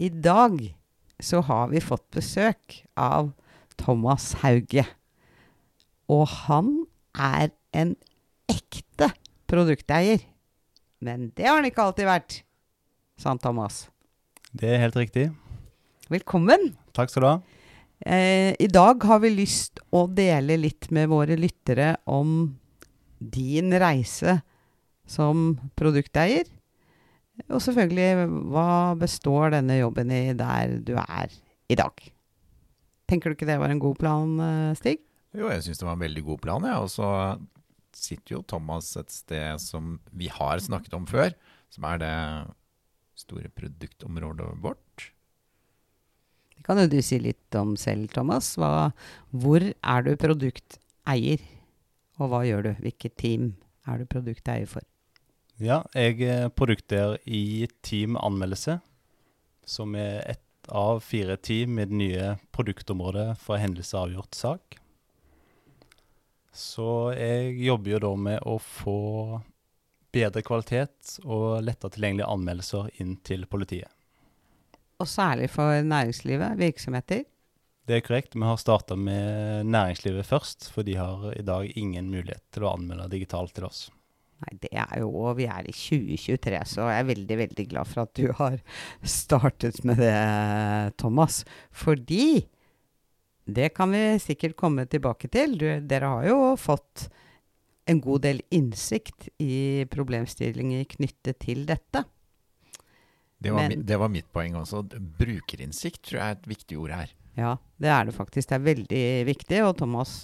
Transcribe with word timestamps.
I 0.00 0.08
dag 0.08 0.62
så 1.20 1.42
har 1.44 1.68
vi 1.68 1.80
fått 1.84 2.06
besøk 2.16 2.78
av 2.96 3.34
Thomas 3.76 4.30
Hauge. 4.40 4.86
Og 6.08 6.22
han 6.46 6.70
er 7.12 7.50
en 7.76 7.92
ekte 8.48 9.10
produkteier. 9.50 10.22
Men 11.04 11.28
det 11.36 11.44
har 11.44 11.58
han 11.58 11.68
ikke 11.68 11.84
alltid 11.84 12.08
vært, 12.08 12.38
sant 13.20 13.44
Thomas? 13.44 13.90
Det 14.56 14.70
er 14.72 14.80
helt 14.86 14.96
riktig. 14.96 15.26
Velkommen. 16.08 16.70
Takk 16.96 17.12
skal 17.12 17.26
du 17.26 17.28
ha. 17.28 17.36
Eh, 18.00 18.56
I 18.56 18.70
dag 18.72 19.04
har 19.04 19.20
vi 19.20 19.34
lyst 19.34 19.82
å 19.92 20.06
dele 20.08 20.56
litt 20.62 20.88
med 20.96 21.12
våre 21.12 21.36
lyttere 21.36 21.98
om 22.08 22.54
din 23.20 23.76
reise 23.76 24.38
som 25.04 25.58
produkteier. 25.76 26.48
Og 27.48 27.62
selvfølgelig, 27.64 28.26
hva 28.52 28.96
består 29.00 29.54
denne 29.56 29.78
jobben 29.80 30.12
i 30.12 30.24
der 30.36 30.76
du 30.84 30.96
er 31.00 31.32
i 31.70 31.78
dag? 31.78 32.02
Tenker 33.10 33.30
du 33.30 33.38
ikke 33.38 33.48
det 33.48 33.58
var 33.62 33.72
en 33.72 33.82
god 33.82 33.96
plan, 33.98 34.34
eh, 34.44 34.74
Stig? 34.78 35.00
Jo, 35.34 35.48
jeg 35.50 35.62
syns 35.64 35.80
det 35.80 35.86
var 35.86 35.96
en 35.96 36.04
veldig 36.04 36.24
god 36.26 36.40
plan, 36.42 36.66
jeg. 36.66 36.74
Ja. 36.74 36.82
Og 36.82 36.90
så 36.90 37.08
sitter 37.94 38.36
jo 38.36 38.42
Thomas 38.46 38.90
et 38.98 39.10
sted 39.14 39.62
som 39.62 39.96
vi 40.10 40.30
har 40.30 40.62
snakket 40.62 40.94
om 40.98 41.06
før, 41.10 41.32
som 41.70 41.86
er 41.90 42.02
det 42.02 42.16
store 43.18 43.50
produktområdet 43.54 44.50
vårt. 44.62 45.10
Det 46.56 46.66
kan 46.66 46.80
jo 46.82 46.90
du 46.92 47.00
si 47.04 47.18
litt 47.22 47.56
om 47.56 47.72
selv, 47.80 48.10
Thomas. 48.12 48.52
Hva, 48.60 48.90
hvor 49.32 49.64
er 49.64 50.06
du 50.06 50.12
produkteier, 50.20 51.42
og 52.20 52.32
hva 52.32 52.42
gjør 52.44 52.68
du? 52.68 52.72
Hvilket 52.84 53.16
team 53.20 53.52
er 53.88 54.02
du 54.02 54.10
produkteier 54.10 54.68
for? 54.68 54.84
Ja, 55.60 55.82
jeg 55.92 56.22
er 56.24 56.46
produkteier 56.56 57.18
i 57.28 57.68
Team 57.84 58.14
Anmeldelse, 58.16 58.78
som 59.68 59.92
er 59.92 60.22
ett 60.32 60.70
av 60.72 61.02
fire 61.04 61.36
team 61.36 61.76
i 61.78 61.84
det 61.84 61.98
nye 62.00 62.30
produktområdet 62.56 63.34
for 63.42 63.60
hendelse 63.60 63.98
avgjort 64.00 64.38
sak. 64.38 64.78
Så 66.56 67.12
jeg 67.12 67.58
jobber 67.66 67.92
jo 67.92 68.00
da 68.06 68.14
med 68.16 68.48
å 68.48 68.56
få 68.56 68.96
bedre 70.16 70.40
kvalitet 70.48 71.18
og 71.26 71.60
lettere 71.68 71.92
tilgjengelige 71.92 72.32
anmeldelser 72.32 72.88
inn 73.04 73.18
til 73.20 73.44
politiet. 73.44 73.92
Og 74.96 75.12
særlig 75.12 75.52
for 75.52 75.76
næringslivet, 75.84 76.56
virksomheter? 76.56 77.26
Det 77.84 78.00
er 78.00 78.04
korrekt. 78.08 78.32
Vi 78.32 78.48
har 78.48 78.56
starta 78.60 78.96
med 78.96 79.68
næringslivet 79.68 80.24
først, 80.24 80.72
for 80.72 80.88
de 80.88 80.96
har 80.96 81.32
i 81.36 81.44
dag 81.44 81.68
ingen 81.76 82.08
mulighet 82.08 82.48
til 82.48 82.64
å 82.64 82.76
anmelde 82.78 83.12
digitalt 83.12 83.52
til 83.56 83.68
oss. 83.68 83.90
Nei, 84.40 84.54
det 84.62 84.70
er 84.72 85.02
jo 85.02 85.34
Vi 85.36 85.44
er 85.50 85.66
i 85.68 85.74
2023, 85.74 86.60
så 86.72 86.86
jeg 86.88 87.02
er 87.02 87.10
veldig, 87.10 87.36
veldig 87.42 87.66
glad 87.68 87.90
for 87.90 88.06
at 88.06 88.14
du 88.16 88.30
har 88.38 88.56
startet 89.04 89.82
med 89.84 90.00
det, 90.00 90.14
Thomas. 91.00 91.42
Fordi 91.70 92.46
det 93.50 93.72
kan 93.76 93.92
vi 93.92 94.04
sikkert 94.22 94.56
komme 94.58 94.86
tilbake 94.88 95.28
til. 95.32 95.58
Du, 95.60 95.66
dere 95.90 96.14
har 96.14 96.28
jo 96.30 96.38
fått 96.60 97.08
en 97.90 98.00
god 98.00 98.24
del 98.28 98.42
innsikt 98.54 99.28
i 99.42 99.84
problemstillinger 99.90 100.86
knyttet 100.94 101.40
til 101.42 101.64
dette. 101.68 102.04
Det 103.40 103.52
var, 103.54 103.68
Men, 103.68 103.86
det 103.88 103.96
var 103.96 104.12
mitt 104.12 104.28
poeng 104.32 104.58
også. 104.60 104.84
Brukerinnsikt 105.18 106.04
tror 106.06 106.20
jeg 106.20 106.26
er 106.26 106.38
et 106.38 106.50
viktig 106.50 106.78
ord 106.78 106.92
her. 106.94 107.16
Ja, 107.38 107.54
det 107.80 107.88
er 107.88 108.06
det 108.06 108.14
faktisk. 108.14 108.50
Det 108.50 108.58
er 108.58 108.66
veldig 108.66 109.04
viktig. 109.26 109.62
Og 109.64 109.74
Thomas, 109.80 110.20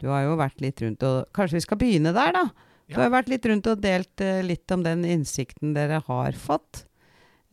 du 0.00 0.08
har 0.08 0.24
jo 0.24 0.38
vært 0.40 0.62
litt 0.64 0.80
rundt 0.82 1.04
og 1.06 1.28
Kanskje 1.36 1.58
vi 1.58 1.64
skal 1.66 1.80
begynne 1.80 2.14
der, 2.16 2.32
da? 2.36 2.69
Du 2.90 2.98
har 2.98 3.12
vært 3.14 3.30
litt 3.30 3.46
rundt 3.46 3.68
og 3.70 3.82
delt 3.82 4.24
uh, 4.24 4.40
litt 4.46 4.74
om 4.74 4.82
den 4.86 5.06
innsikten 5.06 5.74
dere 5.76 6.02
har 6.06 6.36
fått. 6.38 6.84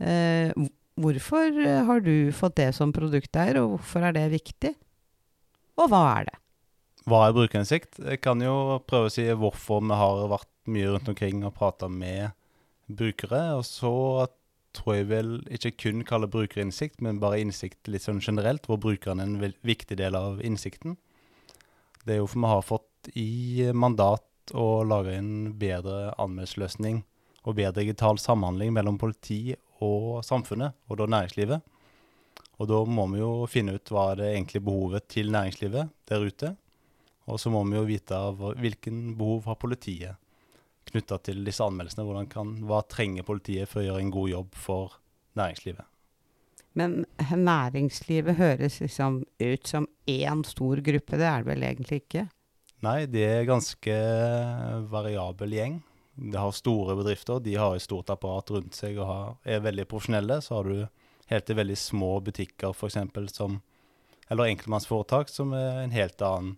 Uh, 0.02 0.50
hvorfor 0.98 1.62
har 1.88 2.04
du 2.06 2.34
fått 2.34 2.58
det 2.60 2.72
som 2.78 2.94
produkteier, 2.96 3.62
og 3.62 3.78
hvorfor 3.78 4.10
er 4.10 4.18
det 4.18 4.28
viktig? 4.34 4.74
Og 5.78 5.92
hva 5.92 6.04
er 6.18 6.30
det? 6.32 6.38
Hva 7.08 7.22
er 7.28 7.38
brukerinnsikt? 7.38 8.02
Jeg 8.04 8.20
kan 8.20 8.42
jo 8.44 8.82
prøve 8.84 9.08
å 9.08 9.14
si 9.14 9.24
hvorfor 9.32 9.80
vi 9.86 9.96
har 9.96 10.26
vært 10.28 10.50
mye 10.68 10.90
rundt 10.92 11.12
omkring 11.14 11.46
og 11.48 11.56
prata 11.56 11.88
med 11.88 12.34
brukere. 12.92 13.56
Og 13.56 13.64
så 13.64 13.94
tror 14.78 14.98
jeg 14.98 15.10
vel 15.12 15.30
ikke 15.54 15.76
kun 15.86 16.04
kalle 16.08 16.30
brukerinnsikt, 16.32 17.00
men 17.06 17.22
bare 17.22 17.40
innsikt 17.42 17.88
litt 17.88 18.06
sånn 18.06 18.20
generelt, 18.24 18.68
hvor 18.68 18.82
brukeren 18.82 19.22
er 19.24 19.30
en 19.30 19.56
viktig 19.66 19.98
del 20.00 20.18
av 20.20 20.42
innsikten. 20.46 20.98
Det 22.04 22.16
er 22.16 22.22
jo 22.22 22.28
for 22.30 22.44
vi 22.44 22.52
har 22.52 22.66
fått 22.66 23.12
i 23.16 23.30
mandat 23.76 24.26
å 24.56 24.84
lage 24.88 25.16
en 25.18 25.54
bedre 25.60 26.14
anmeldelsesløsning 26.16 27.02
og 27.48 27.56
bedre 27.58 27.82
digital 27.82 28.20
samhandling 28.20 28.74
mellom 28.76 29.00
politi 29.00 29.56
og 29.84 30.24
samfunnet, 30.26 30.76
og 30.88 31.00
da 31.00 31.08
næringslivet. 31.10 31.74
Og 32.58 32.70
da 32.70 32.80
må 32.90 33.06
vi 33.12 33.22
jo 33.22 33.32
finne 33.50 33.78
ut 33.78 33.92
hva 33.94 34.10
det 34.18 34.32
egentlig 34.34 34.64
behovet 34.66 35.08
til 35.12 35.30
næringslivet 35.34 35.92
der 36.10 36.26
ute. 36.26 36.54
Og 37.28 37.40
så 37.40 37.52
må 37.54 37.62
vi 37.68 37.78
jo 37.78 37.86
vite 37.88 38.18
hvilken 38.58 39.12
behov 39.20 39.52
har 39.52 39.60
politiet 39.62 40.18
knytta 40.88 41.20
til 41.28 41.44
disse 41.46 41.64
anmeldelsene. 41.64 42.26
Kan, 42.32 42.56
hva 42.66 42.82
trenger 42.88 43.28
politiet 43.28 43.70
for 43.70 43.84
å 43.84 43.88
gjøre 43.90 44.06
en 44.06 44.16
god 44.16 44.32
jobb 44.32 44.58
for 44.58 44.98
næringslivet. 45.38 45.86
Men 46.78 47.06
næringslivet 47.34 48.38
høres 48.38 48.80
liksom 48.82 49.22
ut 49.26 49.68
som 49.68 49.88
én 50.08 50.44
stor 50.46 50.82
gruppe. 50.86 51.18
Det 51.18 51.28
er 51.28 51.44
det 51.44 51.52
vel 51.52 51.66
egentlig 51.66 52.02
ikke? 52.04 52.28
Nei, 52.86 53.08
det 53.10 53.24
er 53.26 53.48
ganske 53.50 53.94
variabel 54.92 55.56
gjeng. 55.58 55.80
Det 56.18 56.38
har 56.38 56.54
store 56.54 56.96
bedrifter. 56.98 57.42
De 57.42 57.56
har 57.58 57.76
et 57.76 57.82
stort 57.82 58.10
apparat 58.14 58.52
rundt 58.54 58.78
seg 58.78 58.98
og 58.98 59.10
har, 59.10 59.34
er 59.46 59.66
veldig 59.66 59.88
profesjonelle. 59.90 60.40
Så 60.46 60.60
har 60.60 60.70
du 60.70 60.86
helt 61.32 61.48
til 61.48 61.58
veldig 61.58 61.78
små 61.78 62.12
butikker, 62.26 62.74
f.eks., 62.74 63.00
som 63.34 63.62
Eller 64.30 64.50
enkeltmannsforetak, 64.52 65.30
som 65.30 65.54
er 65.56 65.84
en 65.86 65.94
helt 65.96 66.22
annen 66.22 66.58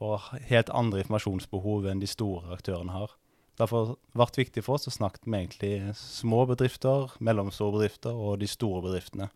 og 0.00 0.22
helt 0.48 0.70
andre 0.70 1.02
informasjonsbehov 1.02 1.88
enn 1.90 2.00
de 2.00 2.08
store 2.08 2.54
aktørene 2.54 2.94
har. 2.94 3.12
Derfor 3.58 3.96
har 4.14 4.30
det 4.30 4.44
viktig 4.44 4.62
for 4.64 4.78
oss 4.78 4.88
å 4.88 4.94
snakke 4.94 5.26
med 5.26 5.48
egentlig 5.48 5.96
små 5.98 6.44
bedrifter, 6.46 7.10
mellomstore 7.18 7.74
bedrifter 7.74 8.14
og 8.14 8.38
de 8.40 8.48
store 8.48 8.84
bedriftene. 8.86 9.28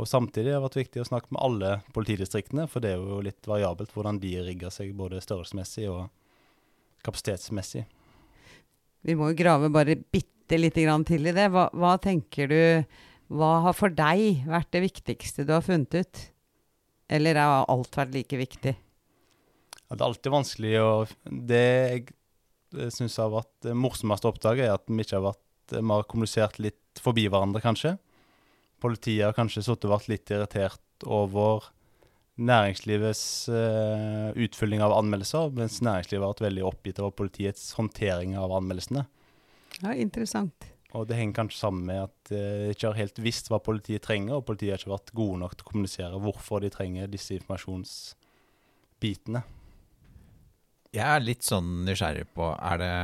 Og 0.00 0.08
Samtidig 0.08 0.54
har 0.54 0.60
det 0.60 0.68
vært 0.68 0.78
viktig 0.80 1.02
å 1.02 1.08
snakke 1.08 1.34
med 1.34 1.42
alle 1.44 1.72
politidistriktene, 1.92 2.64
for 2.70 2.84
det 2.84 2.94
er 2.94 3.00
jo 3.02 3.20
litt 3.24 3.48
variabelt 3.48 3.92
hvordan 3.92 4.20
de 4.22 4.32
rigger 4.46 4.72
seg 4.72 4.94
både 4.96 5.20
størrelsesmessig 5.20 5.88
og 5.92 6.06
kapasitetsmessig. 7.04 7.84
Vi 9.02 9.16
må 9.18 9.32
jo 9.32 9.38
grave 9.38 9.68
bare 9.74 9.98
bitte 10.00 10.56
lite 10.56 10.84
grann 10.84 11.04
til 11.04 11.26
i 11.28 11.34
det. 11.36 11.48
Hva, 11.52 11.66
hva, 11.76 11.96
tenker 12.00 12.48
du 12.48 12.62
Hva 13.32 13.50
har 13.66 13.76
for 13.76 13.92
deg 13.92 14.46
vært 14.48 14.70
det 14.74 14.82
viktigste 14.84 15.44
du 15.48 15.54
har 15.54 15.64
funnet 15.64 15.94
ut? 15.96 16.22
Eller 17.12 17.40
har 17.40 17.68
alt 17.72 17.96
vært 17.96 18.14
like 18.16 18.38
viktig? 18.38 18.72
Ja, 18.72 19.92
det 19.92 20.00
er 20.00 20.08
alltid 20.08 20.32
vanskelig 20.32 20.74
å 20.80 20.90
Det 21.28 21.64
jeg 21.64 22.92
syns 22.94 23.18
har 23.20 23.32
vært 23.32 23.52
det 23.66 23.74
morsomste 23.76 24.30
å 24.30 24.32
oppdage, 24.32 24.64
er 24.64 24.78
at 24.78 24.88
vi 24.88 25.04
ikke 25.04 25.18
har 25.18 25.26
vært 25.32 25.76
Vi 25.76 25.84
har 25.84 26.08
kommunisert 26.08 26.56
litt 26.62 27.02
forbi 27.02 27.26
hverandre, 27.28 27.60
kanskje 27.64 27.96
politiet 28.82 29.28
har 29.28 29.36
kanskje 29.36 29.62
sittet 29.64 29.86
og 29.88 29.94
vært 29.94 30.10
litt 30.10 30.32
irritert 30.34 31.06
over 31.06 31.68
næringslivets 32.42 33.22
uh, 33.52 34.32
utfylling 34.40 34.80
av 34.84 34.92
anmeldelser, 34.96 35.50
mens 35.56 35.80
næringslivet 35.84 36.24
har 36.24 36.32
vært 36.32 36.46
veldig 36.46 36.64
oppgitt 36.66 36.98
over 37.02 37.12
politiets 37.22 37.64
håndtering 37.76 38.30
av 38.40 38.48
anmeldelsene. 38.56 39.02
Ja, 39.82 39.90
interessant. 39.92 40.58
Og 40.92 41.02
det 41.08 41.16
henger 41.16 41.38
kanskje 41.40 41.62
sammen 41.62 41.84
med 41.88 41.98
at 42.04 42.16
de 42.32 42.40
uh, 42.40 42.72
ikke 42.72 42.88
har 42.90 43.00
helt 43.00 43.18
visst 43.24 43.46
hva 43.52 43.58
politiet 43.64 44.02
trenger, 44.04 44.34
og 44.38 44.46
politiet 44.48 44.72
har 44.74 44.80
ikke 44.80 44.96
vært 44.96 45.16
gode 45.16 45.36
nok 45.44 45.52
til 45.56 45.64
å 45.64 45.70
kommunisere 45.70 46.22
hvorfor 46.24 46.56
de 46.64 46.70
trenger 46.72 47.12
disse 47.12 47.32
informasjonsbitene. 47.38 49.40
Jeg 50.92 51.08
er 51.08 51.24
litt 51.24 51.44
sånn 51.46 51.70
nysgjerrig 51.86 52.26
på 52.36 52.44
Er 52.52 52.76
det 52.82 52.94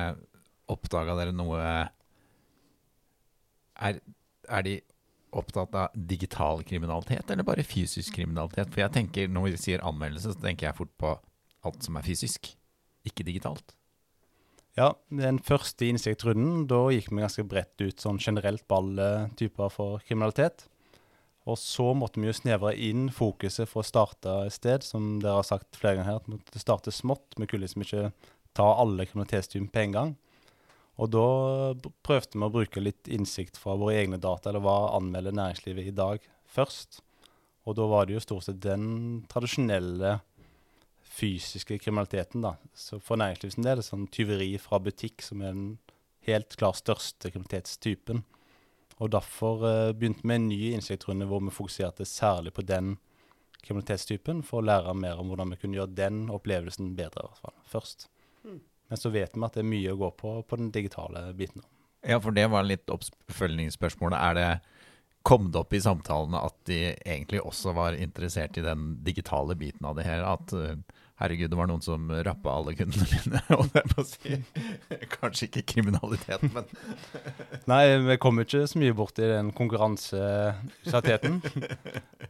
Oppdaga 0.69 1.15
dere 1.17 1.33
noe 1.33 1.57
er, 3.81 3.81
er 3.81 4.63
de 4.67 4.75
opptatt 5.37 5.75
av 5.77 5.97
digital 6.09 6.63
kriminalitet 6.67 7.31
eller 7.31 7.47
bare 7.47 7.67
fysisk 7.67 8.15
kriminalitet? 8.17 8.71
For 8.73 8.85
jeg 8.85 8.95
tenker, 8.95 9.29
Når 9.29 9.49
vi 9.49 9.57
sier 9.57 9.85
anmeldelse, 9.85 10.33
så 10.33 10.41
tenker 10.41 10.69
jeg 10.69 10.79
fort 10.79 10.95
på 10.99 11.19
alt 11.65 11.83
som 11.83 11.97
er 11.97 12.07
fysisk, 12.07 12.55
ikke 13.05 13.27
digitalt. 13.27 13.75
Ja, 14.79 14.93
den 15.11 15.41
første 15.43 15.89
innsiktsrunden, 15.89 16.67
da 16.71 16.85
gikk 16.95 17.11
vi 17.11 17.23
ganske 17.25 17.45
bredt 17.51 17.83
ut 17.83 17.99
sånn 17.99 18.21
generelt 18.23 18.63
på 18.69 18.79
alle 18.79 19.09
typer 19.39 19.73
for 19.75 20.05
kriminalitet. 20.07 20.69
Og 21.49 21.57
så 21.59 21.95
måtte 21.97 22.21
vi 22.21 22.29
jo 22.29 22.37
snevre 22.37 22.75
inn 22.77 23.09
fokuset 23.15 23.67
for 23.71 23.83
å 23.83 23.89
starte 23.89 24.35
et 24.45 24.55
sted, 24.55 24.85
som 24.85 25.17
dere 25.23 25.41
har 25.41 25.49
sagt 25.49 25.79
flere 25.81 25.99
ganger 25.99 26.11
her, 26.13 26.21
at 26.21 26.29
vi 26.29 26.37
måtte 26.37 26.63
starte 26.63 26.95
smått. 26.95 27.35
Vi 27.39 27.49
kunne 27.49 27.65
liksom 27.65 27.83
ikke 27.87 28.11
ta 28.59 28.69
alle 28.83 29.07
kriminalitetstyper 29.09 29.73
på 29.73 29.83
en 29.83 29.97
gang. 29.97 30.17
Og 30.99 31.11
da 31.15 31.27
prøvde 32.07 32.35
vi 32.35 32.45
å 32.45 32.53
bruke 32.53 32.83
litt 32.83 33.11
innsikt 33.11 33.59
fra 33.61 33.77
våre 33.79 34.01
egne 34.01 34.19
data, 34.19 34.51
eller 34.51 34.65
hva 34.65 34.97
anmelder 34.97 35.37
næringslivet 35.37 35.93
i 35.93 35.95
dag, 35.95 36.25
først. 36.51 37.01
Og 37.69 37.77
da 37.79 37.87
var 37.87 38.09
det 38.09 38.17
jo 38.17 38.25
stort 38.25 38.49
sett 38.49 38.63
den 38.65 38.89
tradisjonelle 39.31 40.17
fysiske 41.19 41.79
kriminaliteten, 41.83 42.43
da. 42.43 42.57
Så 42.75 42.99
for 43.03 43.21
næringslivet 43.21 43.61
del 43.61 43.73
er 43.73 43.81
det 43.81 43.87
sånn 43.87 44.09
tyveri 44.15 44.51
fra 44.63 44.81
butikk 44.83 45.23
som 45.25 45.43
er 45.43 45.55
den 45.55 45.71
helt 46.29 46.57
klart 46.59 46.81
største 46.83 47.31
kriminalitetstypen. 47.33 48.25
Og 48.99 49.13
derfor 49.15 49.63
uh, 49.63 49.93
begynte 49.95 50.27
vi 50.27 50.35
en 50.35 50.49
ny 50.51 50.63
innsiktsrunde 50.75 51.29
hvor 51.31 51.45
vi 51.45 51.55
fokuserte 51.55 52.07
særlig 52.09 52.55
på 52.57 52.65
den 52.67 52.97
kriminalitetstypen, 53.63 54.43
for 54.47 54.61
å 54.61 54.67
lære 54.67 54.97
mer 54.99 55.21
om 55.21 55.31
hvordan 55.31 55.55
vi 55.55 55.61
kunne 55.63 55.79
gjøre 55.79 55.95
den 55.99 56.27
opplevelsen 56.35 56.95
bedre 56.99 57.23
i 57.23 57.31
hvert 57.31 57.45
fall, 57.47 57.57
først. 57.71 58.09
Men 58.89 59.01
så 59.01 59.13
vet 59.13 59.37
vi 59.37 59.45
at 59.45 59.57
det 59.57 59.65
er 59.65 59.69
mye 59.69 59.93
å 59.93 60.01
gå 60.01 60.11
på 60.17 60.35
på 60.49 60.59
den 60.61 60.73
digitale 60.75 61.29
biten. 61.37 61.65
Ja, 62.07 62.21
for 62.23 62.33
det 62.33 62.47
var 62.53 62.67
litt 62.67 62.91
oppfølgingsspørsmålet. 62.93 64.19
Er 64.19 64.35
det 64.39 64.51
Kom 65.27 65.51
det 65.53 65.59
opp 65.61 65.75
i 65.75 65.81
samtalene 65.83 66.39
at 66.47 66.55
de 66.71 66.95
egentlig 66.95 67.41
også 67.43 67.75
var 67.77 67.97
interessert 67.99 68.57
i 68.57 68.63
den 68.65 68.95
digitale 69.05 69.57
biten 69.59 69.85
av 69.85 69.99
det 69.99 70.07
her? 70.07 70.23
At 70.25 70.55
eh, 70.57 70.79
herregud, 71.19 71.51
det 71.51 71.59
var 71.59 71.69
noen 71.69 71.83
som 71.85 72.07
rappa 72.25 72.55
alle 72.55 72.73
kundene 72.79 73.05
mine, 73.11 73.43
Og 73.59 73.67
jeg 73.75 73.91
må 73.91 74.05
si. 74.07 74.39
Kanskje 75.19 75.49
ikke 75.51 75.65
kriminalitet, 75.75 76.47
men 76.55 76.65
Nei, 77.73 77.83
vi 78.07 78.17
kommer 78.23 78.47
ikke 78.47 78.63
så 78.71 78.81
mye 78.81 78.97
bort 78.97 79.19
i 79.21 79.29
den 79.29 79.51
konkurranseutsattheten. 79.59 81.43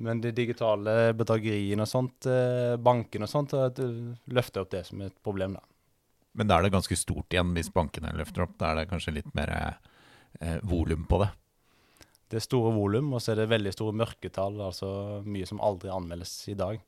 Men 0.03 0.25
de 0.25 0.33
digitale 0.35 1.13
bedrageriene 1.19 1.85
og 1.85 1.93
sånt, 1.93 2.27
eh, 2.27 2.75
bankene 2.83 3.29
og 3.29 3.35
sånt, 3.37 3.55
eh, 3.55 3.69
det 3.79 3.89
løfter 4.33 4.65
opp 4.65 4.73
det 4.75 4.87
som 4.89 5.05
et 5.07 5.15
problem, 5.23 5.61
da. 5.61 5.63
Men 6.39 6.47
da 6.47 6.59
er 6.59 6.69
det 6.69 6.75
ganske 6.77 6.97
stort 6.99 7.35
igjen 7.35 7.51
hvis 7.57 7.73
bankene 7.75 8.15
løfter 8.15 8.45
opp. 8.45 8.55
Da 8.61 8.71
er 8.71 8.81
det 8.81 8.91
kanskje 8.93 9.17
litt 9.17 9.31
mer 9.35 9.51
eh, 9.59 10.59
volum 10.63 11.03
på 11.11 11.19
det. 11.25 11.33
Det 12.29 12.39
er 12.39 12.45
store 12.45 12.71
volum, 12.77 13.15
og 13.17 13.25
så 13.25 13.33
er 13.33 13.41
det 13.41 13.49
veldig 13.51 13.73
store 13.73 13.97
mørketall, 13.97 14.61
altså 14.61 14.89
mye 15.25 15.49
som 15.49 15.63
aldri 15.65 15.91
anmeldes 15.91 16.35
i 16.53 16.55
dag. 16.59 16.79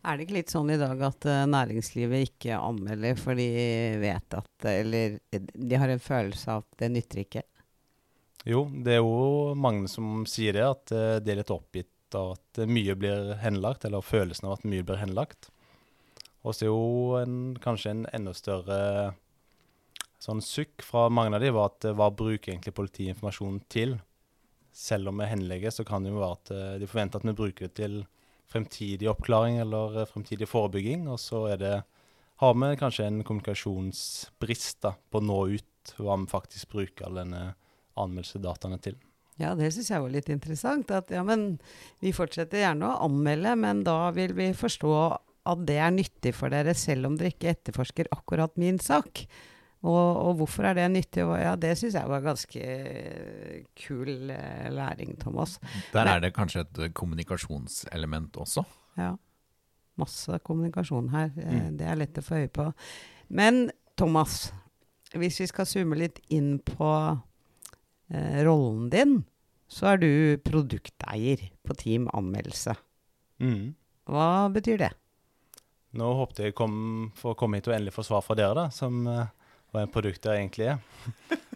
Er 0.00 0.16
det 0.16 0.24
ikke 0.24 0.36
litt 0.38 0.52
sånn 0.52 0.72
i 0.72 0.78
dag 0.80 1.00
at 1.06 1.28
eh, 1.28 1.46
næringslivet 1.48 2.26
ikke 2.26 2.58
anmelder 2.58 3.16
for 3.20 3.36
de 3.36 3.46
vet 4.00 4.36
at 4.36 4.66
Eller 4.70 5.18
de 5.30 5.80
har 5.80 5.92
en 5.92 6.00
følelse 6.00 6.56
av 6.56 6.64
at 6.64 6.82
det 6.82 6.90
nytter 6.94 7.22
ikke? 7.22 7.44
Jo, 8.48 8.64
det 8.72 8.96
er 8.96 9.02
jo 9.04 9.52
mange 9.60 9.88
som 9.92 10.24
sier 10.28 10.56
det, 10.56 10.64
at 10.64 10.94
eh, 10.96 11.16
de 11.20 11.32
er 11.32 11.40
litt 11.42 11.52
oppgitt 11.52 12.16
av 12.16 12.34
at 12.34 12.62
mye 12.66 12.96
blir 12.98 13.34
henlagt, 13.40 13.84
eller 13.86 14.04
følelsen 14.04 14.48
av 14.48 14.58
at 14.58 14.68
mye 14.68 14.84
blir 14.84 15.00
henlagt. 15.00 15.52
Og 16.40 16.56
så 16.56 16.66
er 16.66 16.70
jo 16.70 17.18
en, 17.20 17.40
kanskje 17.60 17.92
en 17.92 18.06
enda 18.16 18.32
større 18.36 18.78
sånn 20.20 20.42
sukk 20.44 20.84
fra 20.84 21.08
mange 21.12 21.36
av 21.36 21.44
de 21.44 21.52
var 21.54 21.72
at 21.72 21.88
eh, 21.88 21.96
hva 21.96 22.10
bruker 22.12 22.52
egentlig 22.52 22.76
politiet 22.76 23.14
informasjonen 23.14 23.60
til? 23.72 23.96
Selv 24.76 25.10
om 25.10 25.20
vi 25.20 25.28
henlegger, 25.30 25.72
så 25.74 25.84
kan 25.86 26.04
det 26.04 26.12
jo 26.12 26.20
være 26.20 26.38
at 26.38 26.52
eh, 26.54 26.74
de 26.82 26.88
forventer 26.88 27.20
at 27.20 27.28
vi 27.28 27.36
bruker 27.36 27.68
det 27.68 27.76
til 27.80 28.02
fremtidig 28.50 29.08
oppklaring 29.10 29.60
eller 29.62 30.02
eh, 30.02 30.08
fremtidig 30.10 30.48
forebygging, 30.50 31.08
og 31.10 31.20
så 31.22 31.46
det, 31.60 31.74
har 32.40 32.56
vi 32.56 32.72
kanskje 32.80 33.08
en 33.08 33.22
kommunikasjonsbrist 33.24 34.82
da, 34.86 34.94
på 34.96 35.20
å 35.20 35.24
nå 35.24 35.40
ut 35.56 35.94
hva 36.00 36.16
vi 36.20 36.28
faktisk 36.30 36.76
bruker 36.76 37.08
all 37.08 37.22
denne 37.22 37.44
anmeldelsesdataene 38.00 38.80
til. 38.84 39.00
Ja, 39.40 39.54
det 39.56 39.70
syns 39.72 39.88
jeg 39.88 40.04
var 40.04 40.12
litt 40.12 40.28
interessant. 40.28 40.90
At 40.92 41.08
ja, 41.12 41.22
men 41.24 41.54
vi 42.04 42.12
fortsetter 42.12 42.60
gjerne 42.60 42.90
å 42.90 43.06
anmelde, 43.06 43.54
men 43.56 43.80
da 43.86 44.10
vil 44.12 44.34
vi 44.36 44.50
forstå 44.56 44.92
at 45.46 45.62
det 45.66 45.76
er 45.80 45.90
nyttig 45.94 46.34
for 46.36 46.48
dere, 46.52 46.74
selv 46.76 47.06
om 47.08 47.16
dere 47.16 47.30
ikke 47.32 47.54
etterforsker 47.54 48.10
akkurat 48.12 48.56
min 48.60 48.78
sak. 48.78 49.24
Og, 49.80 49.96
og 49.96 50.34
hvorfor 50.36 50.66
er 50.68 50.74
det 50.76 50.90
nyttig? 50.92 51.22
Ja, 51.40 51.54
det 51.56 51.70
syns 51.80 51.94
jeg 51.96 52.08
var 52.10 52.20
ganske 52.20 52.60
kul 53.80 54.30
eh, 54.30 54.68
læring, 54.70 55.14
Thomas. 55.20 55.58
Der 55.94 56.04
Men- 56.04 56.12
er 56.14 56.20
det 56.20 56.34
kanskje 56.36 56.60
et 56.66 56.78
eh, 56.78 56.90
kommunikasjonselement 56.92 58.36
også. 58.36 58.64
Ja. 58.98 59.14
Masse 59.96 60.38
kommunikasjon 60.44 61.08
her. 61.10 61.30
Eh, 61.36 61.70
Mm. 61.70 61.76
Det 61.78 61.86
er 61.86 61.94
lett 61.96 62.18
å 62.18 62.22
få 62.22 62.34
øye 62.44 62.48
på. 62.52 62.72
Men 63.30 63.70
Thomas, 63.96 64.52
hvis 65.14 65.40
vi 65.40 65.46
skal 65.46 65.66
zoome 65.66 65.96
litt 65.96 66.20
inn 66.30 66.58
på 66.58 67.18
eh, 68.10 68.44
rollen 68.44 68.90
din, 68.90 69.24
så 69.70 69.94
er 69.94 69.96
du 70.02 70.36
produkteier 70.44 71.48
på 71.64 71.74
Team 71.78 72.08
Anmeldelse. 72.12 72.74
Mm. 73.40 73.74
Hva 74.10 74.50
betyr 74.52 74.78
det? 74.78 74.90
Nå 75.98 76.08
håpte 76.20 76.46
jeg 76.46 76.54
å 76.54 77.34
komme 77.34 77.58
hit 77.58 77.68
og 77.70 77.74
endelig 77.74 77.94
få 77.96 78.04
svar 78.06 78.22
fra 78.22 78.36
dere, 78.38 78.54
da, 78.54 78.66
som 78.74 79.02
uh, 79.10 79.26
hva 79.72 79.84
en 79.84 79.92
produkt 79.92 80.22
der 80.22 80.38
egentlig 80.38 80.70
er. 80.70 80.82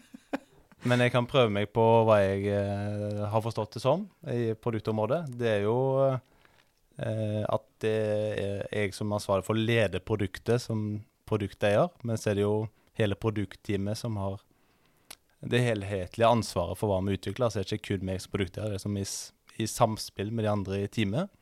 Men 0.89 1.01
jeg 1.01 1.15
kan 1.15 1.29
prøve 1.29 1.53
meg 1.55 1.71
på 1.73 1.83
hva 2.05 2.19
jeg 2.21 2.49
uh, 2.51 3.25
har 3.31 3.45
forstått 3.45 3.77
det 3.77 3.85
som 3.85 4.09
i 4.31 4.53
produktområdet. 4.59 5.23
Det 5.39 5.51
er 5.53 5.67
jo 5.69 5.77
uh, 6.03 7.45
at 7.47 7.69
det 7.85 7.95
er 7.95 8.65
jeg 8.73 8.97
som 8.97 9.13
er 9.13 9.21
ansvarlig 9.21 9.47
for 9.47 9.57
å 9.57 9.67
lede 9.71 10.03
produktet 10.03 10.63
som 10.63 11.05
produkteier, 11.29 11.89
men 12.05 12.19
så 12.21 12.31
er 12.31 12.39
det 12.39 12.45
jo 12.45 12.67
hele 12.99 13.17
produktteamet 13.19 13.99
som 13.99 14.19
har 14.21 14.43
det 15.45 15.61
helhetlige 15.65 16.29
ansvaret 16.29 16.79
for 16.79 16.91
hva 16.91 17.01
vi 17.05 17.17
utvikler. 17.19 17.51
Så 17.51 17.61
er 17.61 17.67
det 17.67 17.79
ikke 17.79 17.95
kun 17.95 18.07
meg 18.09 18.21
som 18.23 18.35
produkteier, 18.35 18.73
det 18.73 18.79
er 18.79 18.85
som 18.85 18.99
i, 18.99 19.07
i 19.61 19.69
samspill 19.71 20.33
med 20.33 20.47
de 20.47 20.53
andre 20.53 20.83
i 20.85 20.91
teamet. 20.93 21.33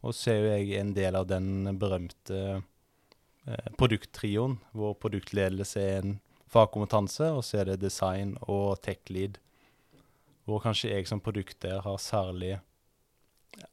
Og 0.00 0.16
så 0.16 0.32
er 0.32 0.40
jo 0.40 0.52
jeg 0.54 0.80
en 0.80 0.94
del 0.96 1.16
av 1.18 1.28
den 1.28 1.68
berømte 1.80 2.40
eh, 2.56 3.70
produkttrioen, 3.76 4.56
hvor 4.72 4.96
produktledelse 5.00 5.82
er 5.82 6.00
en 6.00 6.16
fagkompetanse, 6.50 7.30
og 7.36 7.44
så 7.46 7.60
er 7.60 7.70
det 7.70 7.82
design 7.84 8.34
og 8.48 8.80
tech-lead. 8.84 9.38
Hvor 10.48 10.62
kanskje 10.64 10.94
jeg 10.94 11.08
som 11.10 11.22
produkter 11.22 11.82
har 11.84 12.00
særlig 12.02 12.56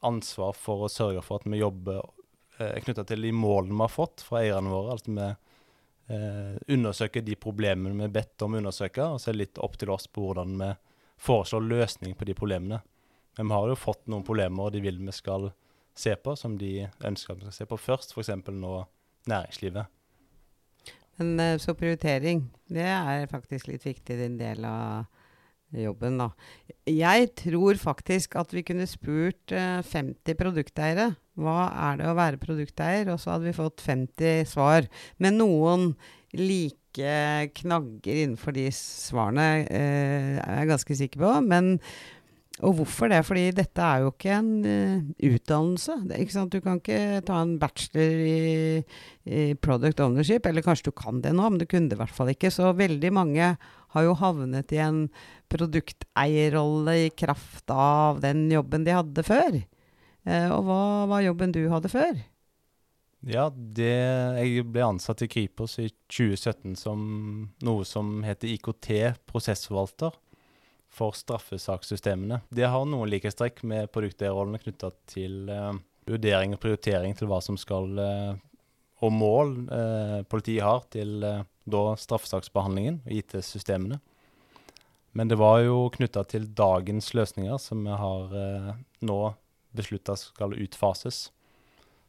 ansvar 0.06 0.56
for 0.58 0.86
å 0.86 0.92
sørge 0.92 1.24
for 1.26 1.42
at 1.42 1.48
vi 1.50 1.62
jobber 1.62 2.02
eh, 2.60 2.78
knytta 2.84 3.06
til 3.08 3.28
de 3.28 3.34
målene 3.34 3.76
vi 3.76 3.86
har 3.86 3.94
fått 3.94 4.26
fra 4.26 4.42
eierne 4.44 4.74
våre. 4.74 4.98
Altså 4.98 5.14
vi 5.14 5.30
eh, 6.16 6.58
undersøker 6.76 7.26
de 7.26 7.38
problemene 7.40 7.96
vi 7.98 8.08
er 8.08 8.16
bedt 8.20 8.46
om 8.46 8.56
å 8.56 8.62
undersøke, 8.62 9.06
og 9.06 9.22
så 9.22 9.32
er 9.32 9.38
det 9.38 9.46
litt 9.46 9.64
opp 9.64 9.80
til 9.80 9.94
oss 9.96 10.10
på 10.12 10.28
hvordan 10.28 10.58
vi 10.62 10.74
foreslår 11.24 11.66
løsning 11.66 12.18
på 12.18 12.28
de 12.28 12.36
problemene. 12.38 12.82
Men 13.38 13.50
vi 13.50 13.58
har 13.58 13.72
jo 13.72 13.80
fått 13.80 14.06
noen 14.12 14.26
problemer 14.28 14.68
og 14.68 14.76
de 14.76 14.84
vil 14.84 15.00
vi 15.02 15.16
skal 15.16 15.50
se 15.98 16.16
på, 16.16 16.36
som 16.40 16.58
de 16.60 16.88
ønsker 17.06 17.34
at 17.34 17.42
vi 17.42 17.48
skal 17.48 17.58
se 17.60 17.70
på 17.70 17.80
først, 17.82 18.14
f.eks. 18.14 18.34
nå 18.54 18.74
næringslivet. 19.28 19.94
Men 21.18 21.40
eh, 21.42 21.58
så 21.62 21.74
prioritering, 21.78 22.46
det 22.70 22.86
er 22.86 23.30
faktisk 23.32 23.72
litt 23.72 23.86
viktig 23.88 24.20
din 24.20 24.38
del 24.40 24.66
av 24.70 25.08
jobben, 25.76 26.20
da. 26.22 26.30
Jeg 26.88 27.32
tror 27.42 27.80
faktisk 27.82 28.38
at 28.40 28.54
vi 28.56 28.64
kunne 28.68 28.88
spurt 28.88 29.52
eh, 29.52 29.82
50 29.84 30.38
produkteiere 30.40 31.10
hva 31.38 31.68
er 31.90 32.00
det 32.00 32.10
å 32.10 32.18
være 32.18 32.42
produkteier, 32.42 33.10
og 33.12 33.20
så 33.22 33.36
hadde 33.36 33.50
vi 33.50 33.58
fått 33.58 33.84
50 33.86 34.48
svar. 34.50 34.88
Med 35.22 35.38
noen 35.38 35.92
like 36.34 37.12
knagger 37.60 38.24
innenfor 38.24 38.56
de 38.56 38.66
svarene, 38.74 39.68
eh, 39.70 40.38
er 40.42 40.62
jeg 40.62 40.72
ganske 40.72 40.98
sikker 41.02 41.22
på. 41.22 41.34
Men 41.46 41.76
og 42.66 42.80
hvorfor 42.80 43.12
det? 43.12 43.20
Fordi 43.28 43.44
dette 43.54 43.86
er 43.86 44.02
jo 44.02 44.12
ikke 44.14 44.34
en 44.34 44.52
uh, 44.66 45.10
utdannelse. 45.30 45.98
Det, 46.10 46.22
ikke? 46.24 46.46
Du 46.50 46.60
kan 46.66 46.80
ikke 46.82 47.02
ta 47.28 47.42
en 47.44 47.58
bachelor 47.62 48.24
i, 48.26 48.38
i 49.30 49.44
product 49.62 50.02
ownership, 50.02 50.48
eller 50.50 50.66
kanskje 50.66 50.90
du 50.90 50.96
kan 50.98 51.22
det 51.22 51.36
nå, 51.38 51.50
men 51.52 51.62
du 51.62 51.68
kunne 51.70 51.92
det 51.92 52.00
i 52.00 52.02
hvert 52.02 52.16
fall 52.16 52.34
ikke. 52.34 52.52
Så 52.54 52.74
veldig 52.78 53.14
mange 53.14 53.52
har 53.94 54.08
jo 54.08 54.18
havnet 54.18 54.74
i 54.74 54.82
en 54.82 55.04
produkteierrolle 55.54 56.98
i 57.06 57.12
kraft 57.14 57.70
av 57.74 58.24
den 58.26 58.48
jobben 58.52 58.88
de 58.88 58.98
hadde 58.98 59.28
før. 59.28 59.62
Uh, 60.26 60.50
og 60.58 60.66
hva 60.66 60.82
var 61.14 61.28
jobben 61.28 61.54
du 61.54 61.62
hadde 61.70 61.94
før? 61.94 62.18
Ja, 63.28 63.48
det, 63.52 63.94
jeg 64.38 64.66
ble 64.72 64.86
ansatt 64.86 65.22
i 65.26 65.30
Kripos 65.30 65.78
i 65.82 65.90
2017 66.14 66.78
som 66.78 67.02
noe 67.66 67.86
som 67.86 68.22
heter 68.26 68.50
IKT 68.54 68.90
prosessforvalter 69.30 70.16
for 70.98 71.16
straffesakssystemene. 71.18 72.42
Det 72.50 72.68
har 72.68 72.88
noen 72.90 73.12
likhetstrekk 73.12 73.62
med 73.70 73.92
produkterollene 73.94 74.62
knytta 74.62 74.92
til 75.10 75.48
uh, 75.52 75.76
vurdering 76.10 76.56
og 76.56 76.62
prioritering 76.64 77.16
til 77.18 77.30
hva 77.30 77.40
som 77.44 77.60
skal 77.60 77.90
uh, 78.02 78.34
og 79.06 79.14
mål 79.14 79.56
uh, 79.70 80.20
politiet 80.30 80.66
har 80.66 80.86
til 80.94 81.22
da 81.22 81.82
straffesaksbehandlingen 82.02 83.02
og 83.06 83.16
IT-systemene. 83.20 84.00
Men 85.18 85.30
det 85.30 85.38
var 85.40 85.62
jo 85.66 85.88
knytta 85.94 86.24
til 86.30 86.50
dagens 86.58 87.12
løsninger 87.18 87.58
som 87.62 87.82
vi 87.86 87.96
har 87.98 88.34
nå 89.06 89.18
beslutta 89.78 90.14
skal 90.20 90.54
utfases. 90.54 91.32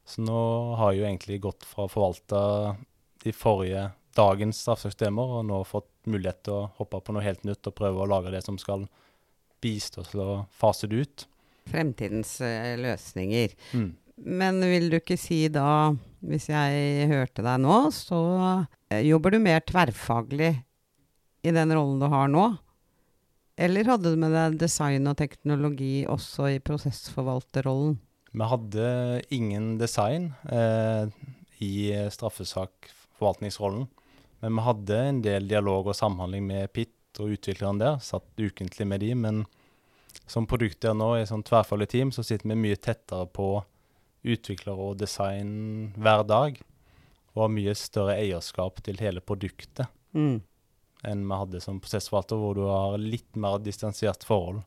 Så 0.08 0.24
nå 0.24 0.40
har 0.80 0.92
jeg 0.92 1.00
jo 1.00 1.06
egentlig 1.08 1.38
gått 1.44 1.64
fra 1.68 1.86
å 1.86 1.92
forvalte 1.92 2.40
de 3.24 3.32
forrige 3.36 3.88
dagens 4.18 4.60
straffesystemer, 4.64 5.38
og 5.38 5.46
nå 5.48 5.62
fått 5.68 5.90
mulighet 6.10 6.42
til 6.48 6.56
å 6.56 6.68
hoppe 6.80 7.00
på 7.04 7.14
noe 7.14 7.24
helt 7.24 7.46
nytt 7.46 7.70
og 7.70 7.76
prøve 7.78 8.02
å 8.02 8.10
lage 8.10 8.32
det 8.34 8.42
som 8.44 8.58
skal 8.60 8.88
bistå 9.62 10.04
til 10.06 10.22
å 10.24 10.32
fase 10.54 10.90
det 10.90 11.02
ut. 11.04 11.26
Fremtidens 11.68 12.38
eh, 12.44 12.74
løsninger. 12.80 13.54
Mm. 13.76 13.90
Men 14.38 14.62
vil 14.66 14.88
du 14.90 14.98
ikke 14.98 15.18
si 15.20 15.44
da, 15.52 15.94
hvis 16.26 16.48
jeg 16.50 17.08
hørte 17.10 17.44
deg 17.46 17.60
nå, 17.62 17.76
så 17.94 18.20
eh, 18.90 19.04
jobber 19.06 19.34
du 19.34 19.42
mer 19.42 19.62
tverrfaglig 19.66 20.54
i 21.46 21.54
den 21.54 21.74
rollen 21.74 22.02
du 22.02 22.08
har 22.10 22.30
nå? 22.32 22.48
Eller 23.58 23.90
hadde 23.90 24.14
du 24.14 24.20
med 24.20 24.34
deg 24.34 24.58
design 24.60 25.10
og 25.10 25.18
teknologi 25.18 26.06
også 26.10 26.52
i 26.54 26.60
prosessforvalterrollen? 26.62 27.96
Vi 28.28 28.46
hadde 28.46 28.88
ingen 29.34 29.76
design 29.80 30.32
eh, 30.52 31.10
i 31.64 31.90
straffesakforvaltningsrollen, 32.14 33.88
men 34.40 34.54
vi 34.54 34.64
hadde 34.66 34.98
en 35.02 35.22
del 35.24 35.48
dialog 35.50 35.90
og 35.90 35.96
samhandling 35.98 36.46
med 36.46 36.72
PIT 36.72 37.20
og 37.22 37.34
utviklerne 37.34 37.82
der. 37.82 37.98
Satt 38.04 38.28
ukentlig 38.38 38.86
med 38.86 39.02
de, 39.02 39.12
men 39.18 39.42
som 40.28 40.46
produkter 40.48 40.94
nå 40.96 41.14
i 41.18 41.26
sånn 41.28 41.44
tverrfaglig 41.46 41.88
team, 41.94 42.12
så 42.14 42.24
sitter 42.26 42.50
vi 42.50 42.58
mye 42.58 42.78
tettere 42.78 43.26
på 43.32 43.50
utviklere 44.28 44.90
og 44.90 44.98
design 45.00 45.94
hver 45.96 46.24
dag. 46.28 46.58
Og 47.34 47.44
har 47.44 47.54
mye 47.54 47.74
større 47.78 48.18
eierskap 48.18 48.82
til 48.84 49.00
hele 49.02 49.24
produktet 49.24 49.88
Mm. 50.16 50.40
enn 51.04 51.20
vi 51.28 51.36
hadde 51.36 51.60
som 51.60 51.78
prosessforvalter, 51.78 52.38
hvor 52.40 52.54
du 52.56 52.62
har 52.64 52.96
litt 52.98 53.36
mer 53.36 53.58
distansert 53.62 54.24
forhold. 54.24 54.62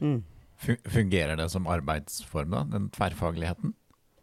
Mm. 0.00 0.24
Fungerer 0.58 1.38
det 1.38 1.46
som 1.52 1.68
arbeidsform, 1.70 2.50
da, 2.50 2.64
den 2.68 2.90
tverrfagligheten? 2.90 3.72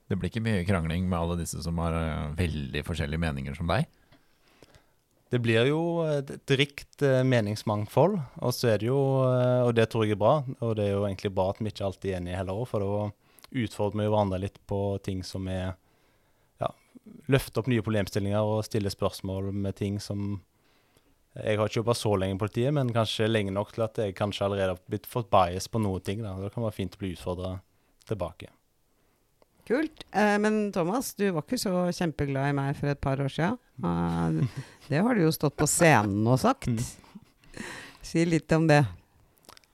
Det 0.09 0.17
blir 0.19 0.29
ikke 0.29 0.43
mye 0.43 0.65
krangling 0.67 1.07
med 1.07 1.17
alle 1.17 1.39
disse 1.39 1.63
som 1.63 1.79
har 1.79 1.95
eh, 1.95 2.35
veldig 2.35 2.83
forskjellige 2.83 3.23
meninger 3.23 3.55
som 3.57 3.71
deg? 3.71 3.87
Det 5.31 5.39
blir 5.39 5.69
jo 5.69 5.81
et 6.03 6.51
rikt 6.59 7.03
eh, 7.07 7.21
meningsmangfold, 7.23 8.17
og 8.43 8.51
så 8.55 8.73
er 8.73 8.81
det 8.81 8.89
jo, 8.89 8.99
eh, 9.29 9.61
og 9.63 9.71
det 9.77 9.87
tror 9.91 10.03
jeg 10.03 10.17
er 10.17 10.19
bra, 10.19 10.33
og 10.59 10.75
det 10.75 10.89
er 10.89 10.97
jo 10.97 11.05
egentlig 11.07 11.31
bra 11.37 11.47
at 11.53 11.61
vi 11.61 11.71
ikke 11.71 11.85
alltid 11.87 12.11
er 12.11 12.17
enige 12.19 12.39
heller 12.41 12.65
for 12.67 12.83
da 12.83 13.05
utfordrer 13.61 14.01
vi 14.01 14.09
hverandre 14.11 14.41
litt 14.43 14.59
på 14.67 14.81
ting 15.05 15.23
som 15.27 15.47
er 15.51 15.77
Ja, 16.61 16.69
løfte 17.31 17.59
opp 17.59 17.71
nye 17.71 17.81
problemstillinger 17.81 18.43
og 18.45 18.65
stille 18.67 18.91
spørsmål 18.91 19.49
med 19.55 19.75
ting 19.79 19.99
som 20.03 20.41
Jeg 21.33 21.57
har 21.57 21.67
ikke 21.67 21.79
jobba 21.79 21.95
så 21.95 22.11
lenge 22.19 22.35
i 22.35 22.41
politiet, 22.43 22.73
men 22.75 22.91
kanskje 22.91 23.31
lenge 23.31 23.55
nok 23.55 23.71
til 23.71 23.85
at 23.87 23.97
jeg 24.03 24.17
kanskje 24.19 24.45
allerede 24.45 24.75
har 24.75 24.81
blitt 24.91 25.07
fått 25.07 25.31
bias 25.31 25.71
på 25.71 25.79
noen 25.79 26.03
ting. 26.03 26.19
Da. 26.25 26.35
Det 26.35 26.51
kan 26.51 26.65
være 26.65 26.75
fint 26.75 26.97
å 26.97 26.99
bli 26.99 27.13
utfordra 27.15 27.53
tilbake. 28.03 28.51
Kult. 29.67 30.03
Eh, 30.11 30.37
men 30.41 30.71
Thomas, 30.75 31.13
du 31.15 31.27
var 31.35 31.43
ikke 31.45 31.59
så 31.61 31.73
kjempeglad 31.95 32.49
i 32.51 32.55
meg 32.57 32.75
for 32.79 32.91
et 32.93 33.01
par 33.03 33.21
år 33.23 33.31
siden. 33.33 33.59
Eh, 33.81 34.41
det 34.91 34.99
har 35.01 35.15
du 35.17 35.23
jo 35.23 35.31
stått 35.33 35.55
på 35.57 35.65
scenen 35.65 36.27
og 36.29 36.35
sagt. 36.41 36.67
Mm. 36.69 37.63
Si 38.05 38.21
litt 38.29 38.51
om 38.53 38.67
det. 38.69 38.83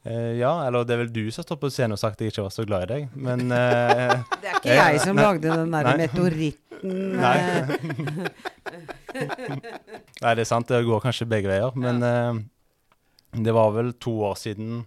Eh, 0.08 0.38
ja, 0.40 0.52
eller 0.68 0.86
det 0.88 0.94
er 0.96 1.02
vel 1.02 1.10
du 1.12 1.24
som 1.32 1.42
har 1.42 1.48
stått 1.50 1.60
på 1.66 1.72
scenen 1.74 1.98
og 1.98 2.00
sagt 2.00 2.16
at 2.16 2.24
jeg 2.24 2.32
ikke 2.32 2.46
var 2.46 2.54
så 2.56 2.64
glad 2.70 2.86
i 2.86 2.90
deg, 2.94 3.08
men 3.20 3.52
eh, 3.58 4.14
Det 4.40 4.48
er 4.48 4.60
ikke 4.62 4.72
Eh, 4.72 4.80
jeg 4.80 5.02
som 5.04 5.18
nei. 5.20 5.26
lagde 5.28 5.52
den 5.58 5.74
der 5.76 5.90
Nei. 5.90 5.96
meteoritten. 6.06 6.94
Nei. 7.26 7.38
eh, 9.12 9.28
Nei, 10.22 10.34
det 10.38 10.44
er 10.46 10.50
sant. 10.50 10.70
Det 10.72 10.84
går 10.88 11.04
kanskje 11.04 11.28
begge 11.30 11.50
veier. 11.52 11.76
Men 11.76 12.04
eh, 12.06 12.40
det 13.44 13.54
var 13.58 13.74
vel 13.76 13.92
to 14.00 14.14
år 14.30 14.38
siden 14.40 14.86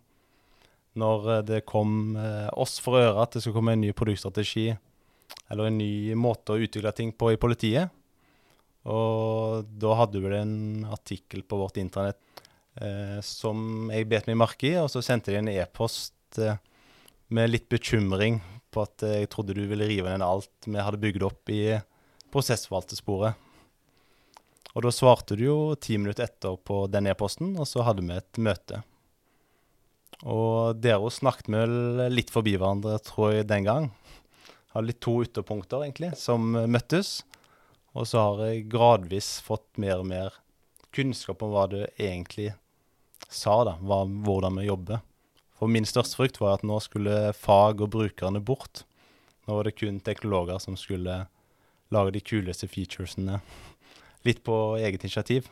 når 1.01 1.29
eh, 1.37 1.43
det 1.53 1.61
kom 1.69 2.17
eh, 2.19 2.49
oss 2.57 2.79
for 2.83 2.97
øre 3.01 3.21
at 3.27 3.35
det 3.37 3.43
skulle 3.45 3.59
komme 3.61 3.77
en 3.77 3.85
ny 3.85 3.93
produktstrategi, 3.97 4.71
eller 5.51 5.69
en 5.69 5.79
ny 5.81 6.15
måte 6.19 6.55
å 6.55 6.63
utvikle 6.63 6.93
ting 6.97 7.13
på 7.13 7.33
i 7.35 7.41
politiet. 7.41 7.91
Og 8.89 9.67
da 9.83 9.97
hadde 9.99 10.23
vi 10.23 10.33
en 10.39 10.87
artikkel 10.89 11.43
på 11.45 11.59
vårt 11.61 11.81
internett 11.83 12.21
eh, 12.81 13.19
som 13.25 13.91
jeg 13.93 14.09
bet 14.09 14.31
meg 14.31 14.39
merke 14.41 14.71
i, 14.71 14.79
og 14.81 14.89
så 14.93 15.03
sendte 15.05 15.35
de 15.35 15.41
en 15.41 15.53
e-post 15.53 16.41
eh, 16.41 16.57
med 17.35 17.53
litt 17.53 17.69
bekymring 17.69 18.41
på 18.73 18.87
at 18.87 19.05
eh, 19.05 19.21
jeg 19.23 19.33
trodde 19.35 19.57
du 19.59 19.67
ville 19.69 19.89
rive 19.91 20.13
ned 20.15 20.25
alt 20.25 20.69
vi 20.69 20.81
hadde 20.81 21.03
bygd 21.03 21.27
opp 21.29 21.53
i 21.53 21.63
prosessforvaltersporet. 22.33 23.47
Og 24.71 24.85
da 24.87 24.93
svarte 24.95 25.35
du 25.37 25.45
jo 25.49 25.59
ti 25.75 25.99
minutter 25.99 26.29
etter 26.29 26.55
på 26.63 26.85
den 26.87 27.09
e-posten, 27.11 27.57
og 27.59 27.67
så 27.67 27.83
hadde 27.87 28.05
vi 28.07 28.15
et 28.15 28.39
møte. 28.39 28.85
Og 30.21 30.79
dere 30.79 31.11
snakket 31.11 31.49
vel 31.51 32.07
litt 32.13 32.31
forbi 32.31 32.55
hverandre, 32.55 33.01
tror 33.03 33.35
jeg, 33.35 33.49
den 33.51 33.67
gang. 33.67 33.89
Hadde 34.75 34.91
litt 34.93 35.01
to 35.03 35.17
ytterpunkter, 35.25 35.83
egentlig, 35.85 36.13
som 36.19 36.53
møttes. 36.55 37.21
Og 37.99 38.07
så 38.07 38.23
har 38.23 38.43
jeg 38.47 38.69
gradvis 38.71 39.39
fått 39.43 39.67
mer 39.83 39.99
og 40.03 40.11
mer 40.13 40.37
kunnskap 40.95 41.43
om 41.43 41.55
hva 41.55 41.67
du 41.71 41.81
egentlig 41.99 42.53
sa, 43.29 43.63
da. 43.67 43.77
Hva, 43.83 44.05
hvordan 44.07 44.61
vi 44.61 44.69
jobber. 44.69 45.03
For 45.59 45.71
min 45.71 45.89
største 45.89 46.17
frykt 46.17 46.39
var 46.41 46.59
at 46.59 46.67
nå 46.67 46.79
skulle 46.81 47.35
fag 47.37 47.83
og 47.85 47.93
brukerne 47.93 48.41
bort. 48.41 48.85
Nå 49.47 49.59
var 49.59 49.67
det 49.67 49.77
kun 49.77 49.99
teknologer 50.05 50.63
som 50.63 50.79
skulle 50.79 51.25
lage 51.91 52.15
de 52.15 52.23
kuleste 52.23 52.69
featuresene 52.71 53.41
litt 54.27 54.45
på 54.47 54.57
eget 54.79 55.03
initiativ. 55.03 55.49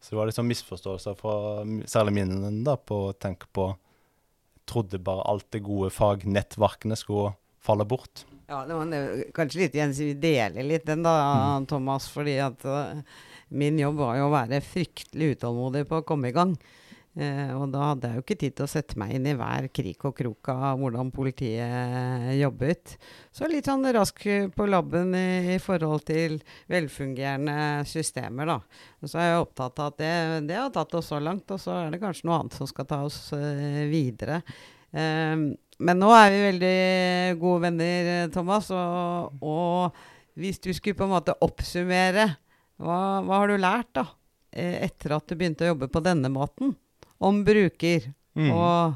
Så 0.00 0.12
det 0.12 0.18
var 0.18 0.28
litt 0.28 0.38
sånn 0.38 0.48
misforståelser 0.48 1.16
fra 1.18 1.34
særlig 1.88 2.16
mine 2.16 2.50
da, 2.64 2.76
på 2.76 3.10
å 3.10 3.14
tenke 3.16 3.48
på 3.52 3.70
Jeg 3.70 4.66
Trodde 4.70 5.00
bare 5.02 5.24
alt 5.26 5.48
det 5.50 5.64
gode 5.66 5.88
fagnettverkene 5.90 6.94
skulle 6.94 7.32
falle 7.64 7.86
bort. 7.88 8.24
Ja, 8.50 8.64
det 8.66 8.74
var 8.74 9.24
kanskje 9.36 9.62
litt 9.62 9.78
gjensidig. 9.78 10.16
Vi 10.16 10.20
deler 10.24 10.66
litt 10.66 10.86
den 10.88 11.04
da, 11.06 11.14
Thomas. 11.70 12.08
Fordi 12.10 12.34
at 12.42 12.66
eh, 12.66 13.02
min 13.54 13.78
jobb 13.78 14.00
var 14.02 14.18
jo 14.18 14.26
å 14.26 14.34
være 14.34 14.62
fryktelig 14.64 15.36
utålmodig 15.36 15.86
på 15.86 16.00
å 16.00 16.06
komme 16.06 16.32
i 16.32 16.34
gang. 16.34 16.56
Eh, 17.18 17.50
og 17.54 17.70
da 17.70 17.88
hadde 17.88 18.10
jeg 18.10 18.18
jo 18.18 18.24
ikke 18.24 18.38
tid 18.38 18.56
til 18.58 18.66
å 18.66 18.70
sette 18.70 18.98
meg 18.98 19.16
inn 19.16 19.24
i 19.26 19.36
hver 19.38 19.66
krik 19.74 20.04
og 20.06 20.14
krok 20.18 20.50
av 20.52 20.82
hvordan 20.82 21.14
politiet 21.14 22.28
jobbet. 22.38 22.96
Så 23.34 23.46
litt 23.50 23.70
sånn 23.70 23.86
rask 23.94 24.26
på 24.54 24.68
labben 24.70 25.14
i, 25.18 25.54
i 25.54 25.58
forhold 25.62 26.06
til 26.10 26.40
velfungerende 26.70 27.86
systemer, 27.90 28.50
da. 28.50 28.84
Og 28.98 29.14
så 29.14 29.22
er 29.22 29.32
jeg 29.32 29.46
opptatt 29.46 29.82
av 29.82 29.94
at 29.94 30.02
det, 30.02 30.12
det 30.50 30.58
har 30.58 30.74
tatt 30.74 30.94
oss 30.98 31.10
så 31.10 31.22
langt, 31.22 31.50
og 31.50 31.62
så 31.62 31.84
er 31.84 31.94
det 31.94 32.02
kanskje 32.02 32.26
noe 32.30 32.42
annet 32.42 32.58
som 32.58 32.70
skal 32.70 32.90
ta 32.90 33.02
oss 33.06 33.24
eh, 33.38 33.82
videre. 33.90 34.42
Eh, 34.90 35.50
men 35.80 35.98
nå 36.02 36.10
er 36.14 36.30
vi 36.34 36.40
veldig 36.44 36.76
gode 37.40 37.62
venner, 37.66 38.08
eh, 38.14 38.30
Thomas. 38.34 38.68
Og, 38.76 39.40
og 39.40 40.40
hvis 40.40 40.60
du 40.62 40.70
skulle 40.76 40.98
på 40.98 41.06
en 41.08 41.14
måte 41.16 41.34
oppsummere, 41.44 42.28
hva, 42.80 42.98
hva 43.26 43.40
har 43.42 43.50
du 43.52 43.56
lært 43.60 43.90
da? 43.98 44.06
eh, 44.52 44.78
Etter 44.86 45.16
at 45.18 45.26
du 45.28 45.36
begynte 45.40 45.64
å 45.66 45.72
jobbe 45.74 45.88
på 45.92 46.02
denne 46.04 46.30
måten? 46.32 46.76
Om 47.20 47.42
bruker 47.44 48.12
Mm. 48.38 48.52
og 48.54 48.94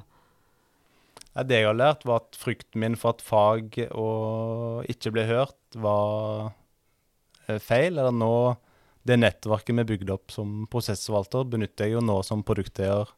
det 1.48 1.56
jeg 1.58 1.66
har 1.66 1.74
lært, 1.74 2.04
var 2.06 2.20
at 2.22 2.36
frykten 2.38 2.78
min 2.78 2.94
for 2.94 3.16
at 3.16 3.22
fag 3.26 3.74
og 3.90 4.84
ikke 4.86 5.10
ble 5.16 5.24
hørt, 5.26 5.56
var 5.74 6.52
eh, 7.48 7.58
feil. 7.58 7.98
Eller 7.98 8.14
nå 8.14 8.30
Det 9.04 9.18
nettverket 9.18 9.74
vi 9.76 9.84
bygde 9.90 10.14
opp 10.14 10.30
som 10.32 10.62
prosessforvalter, 10.72 11.42
benytter 11.50 11.84
jeg 11.90 11.96
jo 11.98 12.00
nå 12.06 12.20
som 12.24 12.40
produkteier. 12.46 13.10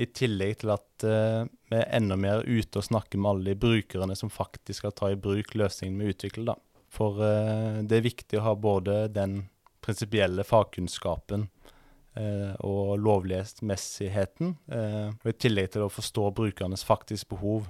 I 0.00 0.06
tillegg 0.08 0.62
til 0.62 0.72
at 0.72 1.04
uh, 1.04 1.44
vi 1.68 1.78
er 1.78 1.90
enda 1.98 2.16
mer 2.16 2.44
ute 2.46 2.80
og 2.80 2.86
snakker 2.86 3.20
med 3.20 3.30
alle 3.30 3.52
de 3.52 3.60
brukerne 3.60 4.16
som 4.16 4.32
faktisk 4.32 4.80
skal 4.80 4.94
ta 4.96 5.10
i 5.12 5.18
bruk 5.20 5.52
løsningen 5.58 6.00
vi 6.00 6.12
utvikler. 6.14 6.52
da. 6.52 6.84
For 6.92 7.20
uh, 7.20 7.82
det 7.84 7.98
er 7.98 8.06
viktig 8.06 8.40
å 8.40 8.46
ha 8.46 8.54
både 8.56 9.04
den 9.12 9.42
prinsipielle 9.84 10.46
fagkunnskapen 10.46 11.48
uh, 12.16 12.54
og 12.64 12.94
lovlighetsmessigheten, 13.02 14.54
og 14.68 15.28
i 15.28 15.36
tillegg 15.36 15.72
til 15.74 15.86
å 15.86 15.92
forstå 15.92 16.28
brukernes 16.36 16.86
faktiske 16.86 17.32
behov. 17.34 17.66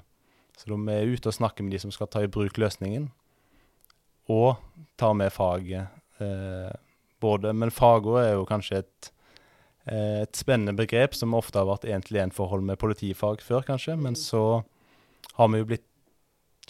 Så 0.58 0.68
da 0.68 0.78
vi 0.78 0.94
er 0.94 1.14
ute 1.14 1.30
og 1.30 1.38
snakker 1.38 1.64
med 1.64 1.74
de 1.74 1.80
som 1.82 1.94
skal 1.94 2.10
ta 2.12 2.22
i 2.22 2.30
bruk 2.30 2.60
løsningen, 2.60 3.08
og 4.30 4.60
tar 5.00 5.16
med 5.18 5.32
faget. 5.34 5.90
Både, 7.22 7.54
men 7.56 7.72
faget 7.74 8.18
er 8.20 8.32
jo 8.36 8.44
kanskje 8.46 8.82
et, 8.82 9.11
et 9.90 10.38
spennende 10.38 10.76
begrep 10.78 11.16
som 11.18 11.34
ofte 11.34 11.58
har 11.58 11.66
vært 11.66 11.88
én-til-én-forhold 11.90 12.62
med 12.62 12.78
politifag 12.78 13.42
før, 13.42 13.64
kanskje. 13.66 13.96
Men 13.98 14.14
så 14.18 14.62
har 15.38 15.50
vi 15.50 15.62
jo 15.62 15.68
blitt 15.72 15.88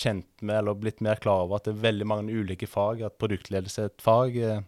kjent 0.00 0.28
med, 0.40 0.58
eller 0.58 0.78
blitt 0.78 1.02
mer 1.04 1.20
klar 1.20 1.44
over, 1.44 1.58
at 1.58 1.68
det 1.68 1.74
er 1.74 1.84
veldig 1.86 2.08
mange 2.08 2.32
ulike 2.32 2.68
fag. 2.70 3.02
At 3.04 3.18
produktledelse 3.20 3.82
er 3.82 3.90
et 3.92 4.04
fag. 4.04 4.36
eh, 4.36 4.62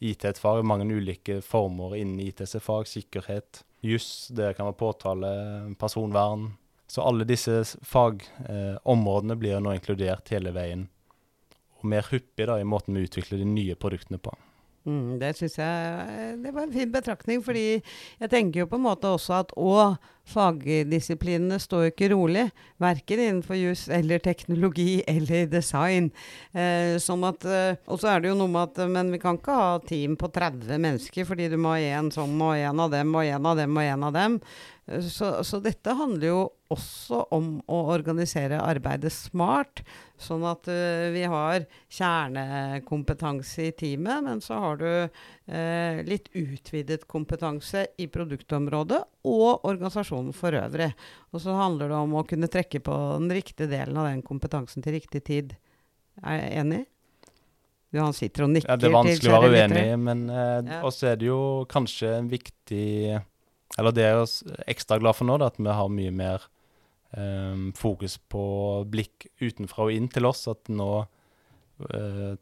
IT 0.00 0.24
er 0.24 0.34
et 0.34 0.40
fag, 0.40 0.64
mange 0.64 0.84
ulike 0.92 1.40
former 1.40 1.94
innen 1.96 2.20
IT 2.20 2.42
er 2.42 2.60
fag, 2.60 2.88
sikkerhet, 2.90 3.62
juss, 3.80 4.28
det 4.28 4.56
kan 4.56 4.68
være 4.68 4.80
påtale, 4.80 5.30
personvern. 5.80 6.50
Så 6.86 7.02
alle 7.02 7.24
disse 7.26 7.62
fagområdene 7.82 9.34
eh, 9.34 9.40
blir 9.40 9.62
nå 9.62 9.72
inkludert 9.74 10.28
hele 10.34 10.52
veien. 10.54 10.86
Og 11.80 11.88
mer 11.88 12.06
hyppig 12.10 12.46
da, 12.48 12.58
i 12.60 12.68
måten 12.68 12.96
vi 12.96 13.06
utvikler 13.06 13.40
de 13.40 13.48
nye 13.48 13.78
produktene 13.78 14.20
på. 14.22 14.34
Mm, 14.86 15.16
det 15.18 15.32
syns 15.34 15.56
jeg 15.58 16.02
eh, 16.06 16.34
det 16.38 16.52
var 16.54 16.62
en 16.62 16.74
fin 16.74 16.90
betraktning, 16.92 17.40
fordi 17.42 17.80
jeg 18.20 18.30
tenker 18.30 18.62
jo 18.62 18.68
på 18.70 18.78
en 18.78 18.84
måte 18.86 19.10
også 19.10 19.40
at 19.40 19.56
òg 19.58 19.96
fagdisiplinene 20.26 21.58
står 21.62 21.84
jo 21.84 21.92
ikke 21.92 22.10
rolig. 22.10 22.44
Verken 22.82 23.22
innenfor 23.22 23.58
jus 23.58 23.86
eller 23.92 24.22
teknologi 24.22 25.00
eller 25.06 25.46
design. 25.50 26.10
Eh, 26.54 26.96
sånn 27.02 27.26
at, 27.26 27.46
eh, 27.46 27.78
og 27.86 28.00
så 28.02 28.12
er 28.12 28.22
det 28.22 28.32
jo 28.32 28.38
noe 28.38 28.50
med 28.50 28.62
at 28.62 28.90
Men 28.90 29.10
vi 29.10 29.18
kan 29.22 29.38
ikke 29.38 29.54
ha 29.58 29.78
team 29.78 30.16
på 30.16 30.30
30 30.32 30.78
mennesker, 30.78 31.26
fordi 31.26 31.48
du 31.50 31.56
må 31.56 31.74
ha 31.74 31.98
én 31.98 32.10
sånn 32.14 32.38
og 32.42 32.54
én 32.54 32.82
av 32.82 32.90
dem 32.90 33.14
og 33.14 33.24
én 33.24 33.46
av 33.46 33.56
dem 33.56 33.76
og 33.76 33.82
én 33.82 34.06
av 34.06 34.12
dem. 34.12 34.40
Så, 34.86 35.44
så, 35.44 35.58
dette 35.58 35.96
handler 35.98 36.28
jo 36.28 36.42
også 36.70 37.24
om 37.34 37.56
å 37.66 37.78
organisere 37.90 38.60
arbeidet 38.62 39.10
smart, 39.10 39.82
sånn 40.14 40.44
at 40.46 40.68
uh, 40.70 41.08
vi 41.10 41.24
har 41.26 41.66
kjernekompetanse 41.90 43.66
i 43.66 43.72
teamet, 43.74 44.22
men 44.28 44.44
så 44.44 44.60
har 44.62 44.78
du 44.78 44.86
uh, 44.86 45.98
litt 46.06 46.30
utvidet 46.38 47.08
kompetanse 47.10 47.82
i 47.98 48.06
produktområdet 48.06 49.02
og 49.26 49.66
organisasjonen 49.66 50.30
for 50.36 50.54
øvrig. 50.54 50.92
Og 51.34 51.42
så 51.42 51.58
handler 51.58 51.90
det 51.90 52.02
om 52.06 52.18
å 52.22 52.26
kunne 52.30 52.50
trekke 52.50 52.84
på 52.86 53.02
den 53.18 53.34
riktige 53.34 53.72
delen 53.74 53.98
av 53.98 54.12
den 54.12 54.22
kompetansen 54.22 54.86
til 54.86 55.00
riktig 55.00 55.26
tid. 55.26 55.56
Er 56.22 56.44
jeg 56.44 56.58
enig? 56.62 56.84
Du, 57.90 58.04
han 58.04 58.14
sitter 58.14 58.46
og 58.46 58.54
nikker. 58.54 58.70
Ja, 58.70 58.78
det 58.78 58.86
er 58.86 59.00
vanskelig 59.02 59.34
å 59.34 59.46
være 59.48 59.64
uenig, 59.66 59.88
men 59.98 60.28
uh, 60.30 60.60
ja. 60.62 60.84
også 60.86 61.10
er 61.10 61.18
det 61.18 61.32
jo 61.34 61.40
kanskje 61.74 62.20
en 62.20 62.30
viktig 62.30 63.18
eller 63.76 63.92
det 63.92 64.04
er 64.04 64.14
jeg 64.16 64.60
ekstra 64.72 64.98
glad 65.00 65.18
for 65.18 65.28
nå, 65.28 65.36
da, 65.40 65.50
at 65.50 65.60
vi 65.60 65.72
har 65.78 65.92
mye 65.92 66.12
mer 66.14 66.46
um, 67.12 67.72
fokus 67.76 68.16
på 68.32 68.44
blikk 68.88 69.28
utenfra 69.40 69.88
og 69.88 69.96
inn 69.96 70.08
til 70.12 70.28
oss. 70.28 70.46
At 70.48 70.70
nå 70.72 70.90
uh, 71.04 72.32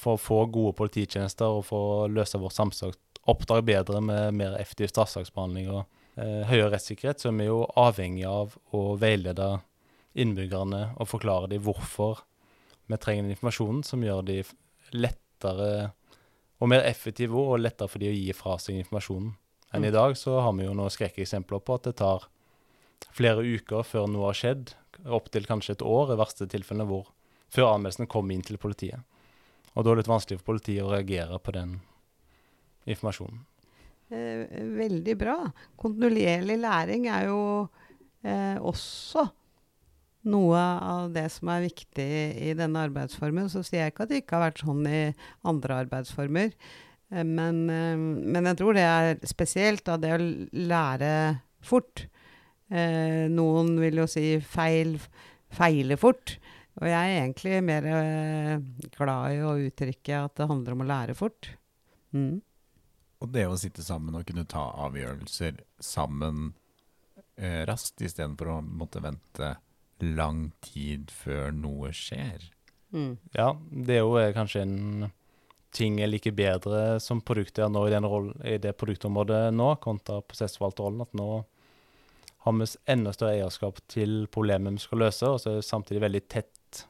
For 0.00 0.16
å 0.16 0.20
få 0.20 0.44
gode 0.52 0.76
polititjenester 0.78 1.58
og 1.58 1.64
for 1.68 1.94
å 1.94 2.10
løse 2.12 2.38
vårt 2.40 2.56
samfunnsoppdrag 2.56 3.64
bedre 3.66 4.00
med 4.04 4.36
mer 4.36 4.58
effektiv 4.60 4.92
straffesaksbehandling 4.92 5.72
og 5.72 5.82
uh, 6.20 6.44
høyere 6.48 6.74
rettssikkerhet, 6.76 7.20
så 7.20 7.32
er 7.32 7.38
vi 7.40 7.48
jo 7.48 7.64
avhengig 7.80 8.26
av 8.28 8.56
å 8.76 8.84
veilede 9.00 9.58
innbyggerne 10.20 10.90
og 10.98 11.08
forklare 11.08 11.48
dem 11.50 11.62
hvorfor 11.64 12.24
vi 12.90 12.98
trenger 12.98 13.24
den 13.24 13.36
informasjonen 13.36 13.84
som 13.86 14.02
gjør 14.02 14.24
de 14.26 14.40
lettere 14.92 15.92
og 16.60 16.68
mer 16.68 16.82
effektive 16.84 17.38
og 17.38 17.62
lettere 17.62 17.88
for 17.88 18.02
de 18.02 18.10
å 18.10 18.16
gi 18.16 18.32
fra 18.36 18.56
seg 18.60 18.80
informasjonen 18.80 19.30
enn 19.74 19.86
i 19.86 19.94
dag, 19.94 20.16
så 20.18 20.40
har 20.42 20.54
vi 20.58 20.66
jo 20.66 20.74
noen 20.76 20.92
skrekkeksempler 20.92 21.62
på 21.62 21.78
at 21.78 21.88
det 21.88 21.96
tar 22.00 22.26
flere 23.16 23.44
uker 23.44 23.86
før 23.86 24.08
noe 24.10 24.30
har 24.30 24.38
skjedd. 24.38 24.74
Opptil 25.06 25.46
kanskje 25.48 25.78
et 25.78 25.86
år 25.86 26.14
i 26.14 26.18
verste 26.20 26.48
tilfellene 26.50 26.88
hvor 26.90 27.12
før 27.50 27.74
anmeldelsen 27.74 28.10
kommer 28.10 28.36
inn 28.36 28.44
til 28.46 28.60
politiet. 28.62 29.02
Og 29.74 29.84
da 29.84 29.92
er 29.92 29.98
det 29.98 30.04
litt 30.04 30.12
vanskelig 30.12 30.40
for 30.40 30.52
politiet 30.52 30.84
å 30.84 30.92
reagere 30.92 31.38
på 31.42 31.54
den 31.54 31.78
informasjonen. 32.90 33.44
Eh, 34.10 34.46
veldig 34.74 35.14
bra. 35.18 35.36
Kontinuerlig 35.78 36.58
læring 36.58 37.06
er 37.10 37.28
jo 37.30 37.42
eh, 38.26 38.58
også 38.58 39.28
noe 40.30 40.60
av 40.60 41.12
det 41.14 41.28
som 41.32 41.48
er 41.54 41.64
viktig 41.64 42.10
i 42.50 42.52
denne 42.58 42.82
arbeidsformen. 42.88 43.48
Så 43.52 43.62
sier 43.64 43.84
jeg 43.84 43.94
ikke 43.94 44.06
at 44.06 44.12
det 44.12 44.22
ikke 44.24 44.38
har 44.38 44.48
vært 44.50 44.64
sånn 44.64 44.82
i 44.90 45.02
andre 45.46 45.78
arbeidsformer. 45.86 46.52
Eh, 47.10 47.26
men, 47.26 47.62
eh, 47.70 47.96
men, 47.98 48.48
jeg 48.52 48.60
tror 48.60 48.78
det 48.78 48.86
er 48.86 49.20
spesielt 49.28 49.84
da, 49.86 49.98
det 50.00 50.14
å 50.16 50.20
lære 50.20 51.12
fort. 51.64 52.06
Eh, 52.70 53.26
noen 53.32 53.74
vil 53.82 54.02
jo 54.02 54.06
si 54.10 54.38
feil, 54.44 54.96
feile 55.50 55.98
fort. 56.00 56.36
Og 56.80 56.86
jeg 56.88 56.96
er 56.96 57.24
egentlig 57.24 57.56
mer 57.66 57.88
eh, 57.90 58.60
glad 58.94 59.34
i 59.34 59.42
å 59.44 59.56
uttrykke 59.66 60.22
at 60.24 60.38
det 60.38 60.48
handler 60.48 60.76
om 60.76 60.84
å 60.84 60.88
lære 60.88 61.16
fort. 61.18 61.50
Mm. 62.16 62.40
Og 63.20 63.32
det 63.34 63.44
å 63.50 63.58
sitte 63.60 63.84
sammen 63.84 64.16
og 64.16 64.24
kunne 64.28 64.46
ta 64.48 64.62
avgjørelser 64.86 65.58
sammen 65.82 66.54
eh, 67.36 67.66
raskt, 67.68 68.00
istedenfor 68.00 68.54
å 68.54 68.60
måtte 68.64 69.02
vente 69.04 69.56
lang 70.00 70.46
tid 70.64 71.10
før 71.12 71.50
noe 71.52 71.92
skjer. 71.92 72.46
Mm. 72.94 73.18
Ja, 73.36 73.52
det 73.70 73.98
er 73.98 74.06
jo 74.06 74.22
kanskje 74.34 74.64
en 74.64 75.10
ting 75.74 76.00
er 76.00 76.10
like 76.10 76.32
bedre 76.34 76.98
som 77.02 77.22
produkter 77.22 77.70
nå 77.70 77.86
i, 77.88 77.94
rollen, 77.94 78.34
i, 78.44 78.58
det 78.58 78.76
produktområdet 78.78 79.50
nå, 79.54 79.72
kontra 79.82 80.20
prosessforvalterrollen. 80.26 81.04
At 81.06 81.16
nå 81.18 81.28
har 82.44 82.56
vi 82.56 82.68
enda 82.90 83.12
større 83.14 83.36
eierskap 83.36 83.82
til 83.90 84.24
problemet 84.32 84.78
vi 84.78 84.84
skal 84.86 85.04
løse, 85.04 85.28
og 85.28 85.40
så 85.40 85.52
er 85.52 85.60
det 85.60 85.68
samtidig 85.68 86.04
veldig 86.06 86.24
tett 86.32 86.84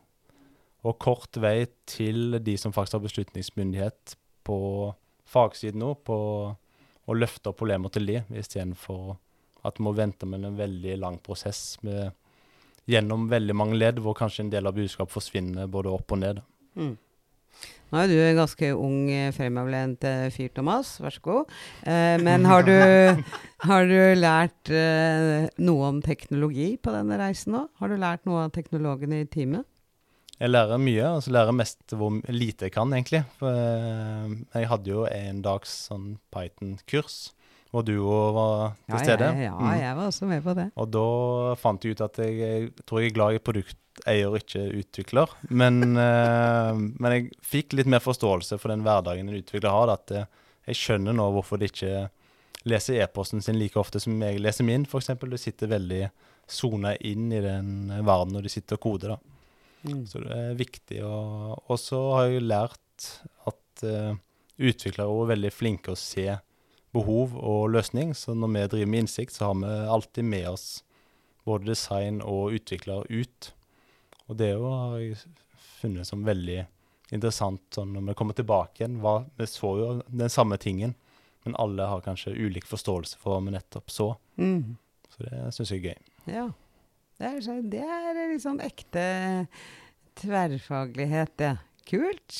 og 0.87 0.97
kort 1.03 1.37
vei 1.37 1.67
til 1.91 2.39
de 2.41 2.55
som 2.57 2.73
faktisk 2.73 2.97
har 2.97 3.05
beslutningsmyndighet 3.05 4.15
på 4.49 4.59
fagsiden 5.29 5.83
nå, 5.83 5.93
på 6.07 6.17
å 7.11 7.17
løfte 7.17 7.51
opp 7.51 7.59
problemer 7.61 7.93
til 7.93 8.07
de, 8.09 8.23
istedenfor 8.41 9.19
at 9.67 9.77
vi 9.77 9.85
må 9.85 9.93
vente 9.93 10.29
med 10.29 10.47
en 10.47 10.57
veldig 10.57 10.97
lang 11.03 11.19
prosess 11.21 11.77
med, 11.85 12.15
gjennom 12.89 13.29
veldig 13.31 13.57
mange 13.57 13.77
ledd, 13.77 14.01
hvor 14.01 14.17
kanskje 14.17 14.47
en 14.47 14.53
del 14.55 14.71
av 14.71 14.79
budskapet 14.79 15.13
forsvinner 15.13 15.69
både 15.71 15.93
opp 15.93 16.15
og 16.17 16.23
ned. 16.23 16.41
Mm. 16.79 16.95
Nå 17.91 17.99
er 17.99 18.07
du 18.07 18.15
en 18.23 18.39
ganske 18.39 18.69
ung, 18.79 18.99
eh, 19.11 19.33
fremoverlent 19.35 20.05
eh, 20.07 20.29
fyr, 20.31 20.53
Thomas. 20.55 20.93
Vær 21.03 21.15
så 21.17 21.23
god. 21.25 21.57
Eh, 21.83 22.17
men 22.23 22.47
har 22.47 22.63
du, 22.63 22.77
har 23.71 23.91
du 23.91 23.99
lært 24.15 24.71
eh, 24.71 25.49
noe 25.59 25.89
om 25.89 25.99
teknologi 26.05 26.77
på 26.79 26.95
denne 26.95 27.19
reisen 27.19 27.57
nå? 27.57 27.65
Har 27.83 27.91
du 27.91 27.99
lært 27.99 28.29
noe 28.31 28.47
av 28.47 28.55
teknologene 28.55 29.25
i 29.25 29.27
teamet? 29.27 29.67
Jeg 30.41 30.55
lærer 30.55 30.81
mye, 30.81 31.09
og 31.17 31.25
så 31.27 31.35
lærer 31.35 31.51
jeg 31.51 31.59
mest 31.59 31.93
hvor 31.99 32.15
lite 32.33 32.69
jeg 32.69 32.77
kan, 32.79 32.95
egentlig. 32.97 33.25
For, 33.41 33.59
eh, 33.59 34.39
jeg 34.55 34.71
hadde 34.71 34.95
jo 34.95 35.03
en 35.11 35.43
dags 35.45 35.75
sånn 35.91 36.15
Python-kurs 36.33 37.19
hvor 37.71 37.85
du 37.87 37.95
var 38.03 38.73
til 38.89 38.97
ja, 38.97 39.03
stede. 39.05 39.27
Ja, 39.31 39.51
ja, 39.51 39.55
mm. 39.55 39.69
jeg 39.79 39.97
var 39.99 40.09
også 40.11 40.29
med 40.31 40.43
på 40.43 40.55
det. 40.59 40.67
Og 40.83 40.89
da 40.91 41.05
fant 41.61 41.85
jeg 41.87 41.95
ut 41.95 42.03
at 42.07 42.19
jeg, 42.19 42.39
jeg 42.41 42.71
tror 42.83 43.03
jeg 43.03 43.13
er 43.13 43.17
glad 43.19 43.37
i 43.37 43.43
produkteier, 43.47 44.39
ikke 44.41 44.65
utvikler. 44.81 45.35
Men, 45.49 45.83
uh, 45.95 46.75
men, 47.03 47.15
jeg 47.15 47.29
fikk 47.47 47.79
litt 47.79 47.91
mer 47.91 48.03
forståelse 48.03 48.59
for 48.59 48.75
den 48.75 48.83
hverdagen 48.87 49.31
en 49.31 49.39
utvikler 49.39 49.71
har. 49.71 49.95
At 49.95 50.15
jeg, 50.15 50.27
eh, 50.27 50.49
jeg 50.73 50.81
skjønner 50.83 51.17
nå 51.17 51.31
hvorfor 51.37 51.61
de 51.61 51.71
ikke 51.71 52.09
leser 52.69 53.01
e-posten 53.01 53.41
sin 53.43 53.59
like 53.59 53.79
ofte 53.81 54.03
som 54.03 54.19
jeg 54.21 54.43
leser 54.43 54.67
min, 54.67 54.85
f.eks. 54.85 55.15
Du 55.23 55.39
sitter 55.41 55.71
veldig 55.71 56.03
sona 56.51 56.97
inn 57.07 57.31
i 57.33 57.41
den 57.45 57.93
verden 58.03 58.35
når 58.35 58.49
du 58.49 58.53
sitter 58.53 58.81
og 58.81 58.85
koder. 58.89 59.15
da. 59.15 59.39
Mm. 59.87 60.05
Så 60.11 60.21
det 60.27 60.37
er 60.37 60.59
viktig. 60.59 61.01
Og 61.07 61.77
så 61.81 62.03
har 62.17 62.29
jeg 62.29 62.49
lært 62.51 63.11
at 63.49 63.87
uh, 63.87 64.15
utviklere 64.59 65.09
er 65.23 65.35
veldig 65.37 65.55
flinke 65.55 65.95
å 65.95 65.99
se 65.99 66.27
behov 66.95 67.37
og 67.39 67.71
løsning. 67.75 68.15
Så 68.17 68.35
når 68.35 68.55
vi 68.55 68.67
driver 68.75 68.91
med 68.91 69.05
innsikt, 69.05 69.35
så 69.37 69.51
har 69.51 69.61
vi 69.61 69.75
alltid 69.97 70.25
med 70.25 70.49
oss 70.51 70.67
både 71.49 71.71
design 71.71 72.21
og 72.23 72.57
utvikler 72.57 73.07
ut. 73.09 73.53
Og 74.29 74.39
det 74.39 74.53
har 74.59 74.99
jeg 75.01 75.19
funnet 75.81 76.09
som 76.09 76.27
veldig 76.27 76.65
interessant 77.15 77.63
sånn 77.75 77.95
når 77.97 78.11
vi 78.11 78.17
kommer 78.19 78.37
tilbake 78.39 78.83
igjen. 78.83 79.01
Hva, 79.03 79.21
vi 79.39 79.49
så 79.51 79.73
jo 79.81 79.91
den 80.07 80.33
samme 80.33 80.59
tingen, 80.63 80.95
men 81.47 81.57
alle 81.59 81.89
har 81.89 82.05
kanskje 82.05 82.37
ulik 82.37 82.69
forståelse 82.69 83.19
for 83.21 83.35
hva 83.35 83.45
vi 83.47 83.57
nettopp 83.57 83.91
så. 83.91 84.13
Mm. 84.41 84.77
Så 85.11 85.27
det 85.27 85.45
syns 85.57 85.73
jeg 85.75 85.83
er 85.83 85.89
gøy. 85.91 86.11
Ja. 86.37 86.47
Det 87.21 87.29
er, 87.29 87.65
det 87.69 87.83
er 87.85 88.19
litt 88.31 88.45
sånn 88.45 88.63
ekte 88.65 89.03
tverrfaglighet, 90.21 91.35
det. 91.41 91.55
Kult. 91.89 92.39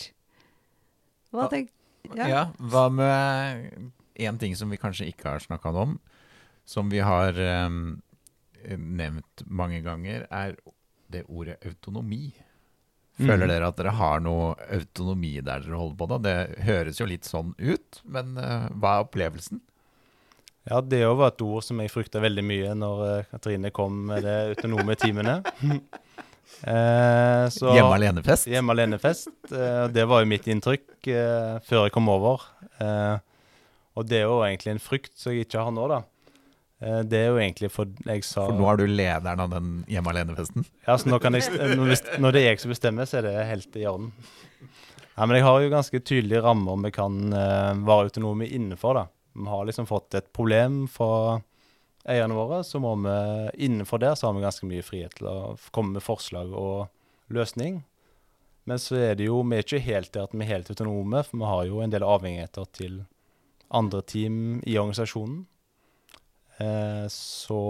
Hva 1.35 1.51
tenker 1.53 1.77
ja. 2.17 2.27
ja. 2.31 2.43
Hva 2.71 2.87
med 2.93 3.91
én 4.21 4.39
ting 4.41 4.57
som 4.59 4.71
vi 4.73 4.81
kanskje 4.81 5.09
ikke 5.11 5.35
har 5.35 5.45
snakka 5.45 5.73
om, 5.83 5.97
som 6.69 6.91
vi 6.93 7.01
har 7.05 7.37
um, 7.69 7.99
nevnt 8.77 9.45
mange 9.47 9.81
ganger, 9.85 10.27
er 10.31 10.55
det 11.11 11.25
ordet 11.29 11.59
autonomi. 11.67 12.31
Føler 13.21 13.45
mm. 13.45 13.51
dere 13.51 13.69
at 13.69 13.81
dere 13.81 13.97
har 13.99 14.23
noe 14.25 14.53
autonomi 14.73 15.35
der 15.41 15.65
dere 15.65 15.81
holder 15.81 15.99
på? 15.99 16.09
da? 16.13 16.21
Det 16.25 16.65
høres 16.69 17.01
jo 17.01 17.09
litt 17.11 17.29
sånn 17.29 17.53
ut, 17.59 18.01
men 18.05 18.37
uh, 18.39 18.71
hva 18.77 18.99
er 18.99 19.09
opplevelsen? 19.09 19.61
Ja, 20.69 20.83
det 20.85 21.03
var 21.09 21.33
et 21.33 21.43
ord 21.43 21.65
som 21.65 21.81
jeg 21.81 21.91
frykta 21.91 22.21
veldig 22.23 22.45
mye 22.47 22.77
når 22.77 23.03
uh, 23.03 23.29
Katrine 23.33 23.73
kom 23.75 24.05
med 24.13 24.25
det 24.29 24.37
autonome 24.53 24.97
timene. 25.01 25.41
eh, 26.63 27.47
hjemme 27.49 27.95
alene-fest? 27.97 28.49
Hjemme 28.51 28.77
alene-fest. 28.77 29.33
Eh, 29.51 29.87
det 29.95 30.05
var 30.09 30.23
jo 30.23 30.31
mitt 30.31 30.47
inntrykk 30.51 31.11
eh, 31.11 31.57
før 31.67 31.87
jeg 31.87 31.95
kom 31.97 32.11
over. 32.13 32.45
Eh, 32.81 33.17
og 33.99 34.07
det 34.09 34.21
er 34.21 34.29
jo 34.29 34.41
egentlig 34.47 34.75
en 34.75 34.83
frykt 34.83 35.15
som 35.19 35.35
jeg 35.35 35.47
ikke 35.47 35.65
har 35.67 35.75
nå, 35.75 35.87
da. 35.91 36.01
Eh, 36.81 37.01
det 37.05 37.19
er 37.19 37.29
jo 37.29 37.41
egentlig 37.41 37.71
for 37.73 37.91
jeg 38.09 38.25
sa 38.25 38.47
For 38.49 38.57
nå 38.57 38.69
er 38.71 38.81
du 38.81 38.87
lederen 38.89 39.43
av 39.45 39.53
den 39.53 39.73
hjemme 39.91 40.15
alene-festen? 40.15 40.65
Ja, 40.87 40.97
så 40.97 41.11
nå 41.13 41.21
kan 41.23 41.37
jeg, 41.37 41.51
når 42.21 42.37
det 42.37 42.43
er 42.43 42.49
jeg 42.53 42.63
som 42.63 42.73
bestemmer, 42.73 43.09
så 43.09 43.21
er 43.21 43.29
det 43.29 43.49
helt 43.51 43.77
i 43.77 43.87
orden. 43.91 44.13
Nei, 45.17 45.27
men 45.27 45.37
jeg 45.37 45.45
har 45.45 45.61
jo 45.61 45.73
ganske 45.75 46.01
tydelige 46.01 46.41
rammer 46.41 46.81
vi 46.87 46.95
kan 46.97 47.19
uh, 47.35 47.77
være 47.85 48.09
autonome 48.09 48.47
innenfor. 48.49 48.97
da. 48.97 49.07
Vi 49.37 49.53
har 49.53 49.67
liksom 49.69 49.89
fått 49.91 50.17
et 50.17 50.31
problem 50.33 50.87
fra 50.89 51.41
eierne 52.09 52.39
våre, 52.39 52.63
så 52.65 52.81
må 52.81 52.95
vi 53.03 53.13
innenfor 53.67 54.01
der 54.01 54.17
så 54.17 54.31
har 54.31 54.39
vi 54.39 54.47
ganske 54.47 54.69
mye 54.71 54.85
frihet 54.87 55.19
til 55.19 55.29
å 55.29 55.37
komme 55.75 55.99
med 55.99 56.07
forslag 56.07 56.55
og 56.57 56.89
løsning. 57.29 57.83
Men 58.65 58.81
så 58.81 58.97
er 58.97 59.19
det 59.19 59.29
jo, 59.29 59.43
vi 59.45 59.59
er 59.59 59.67
ikke 59.67 59.83
helt 59.85 60.13
der 60.15 60.25
at 60.25 60.33
vi 60.33 60.45
er 60.47 60.55
helt 60.55 60.73
autonome, 60.73 61.21
for 61.27 61.43
vi 61.43 61.53
har 61.53 61.69
jo 61.69 61.83
en 61.85 61.93
del 61.93 62.07
avhengigheter 62.07 62.73
til 62.77 63.03
andre 63.71 64.03
team 64.03 64.61
i 64.67 64.77
organisasjonen. 64.79 65.45
Eh, 66.61 67.07
så 67.15 67.61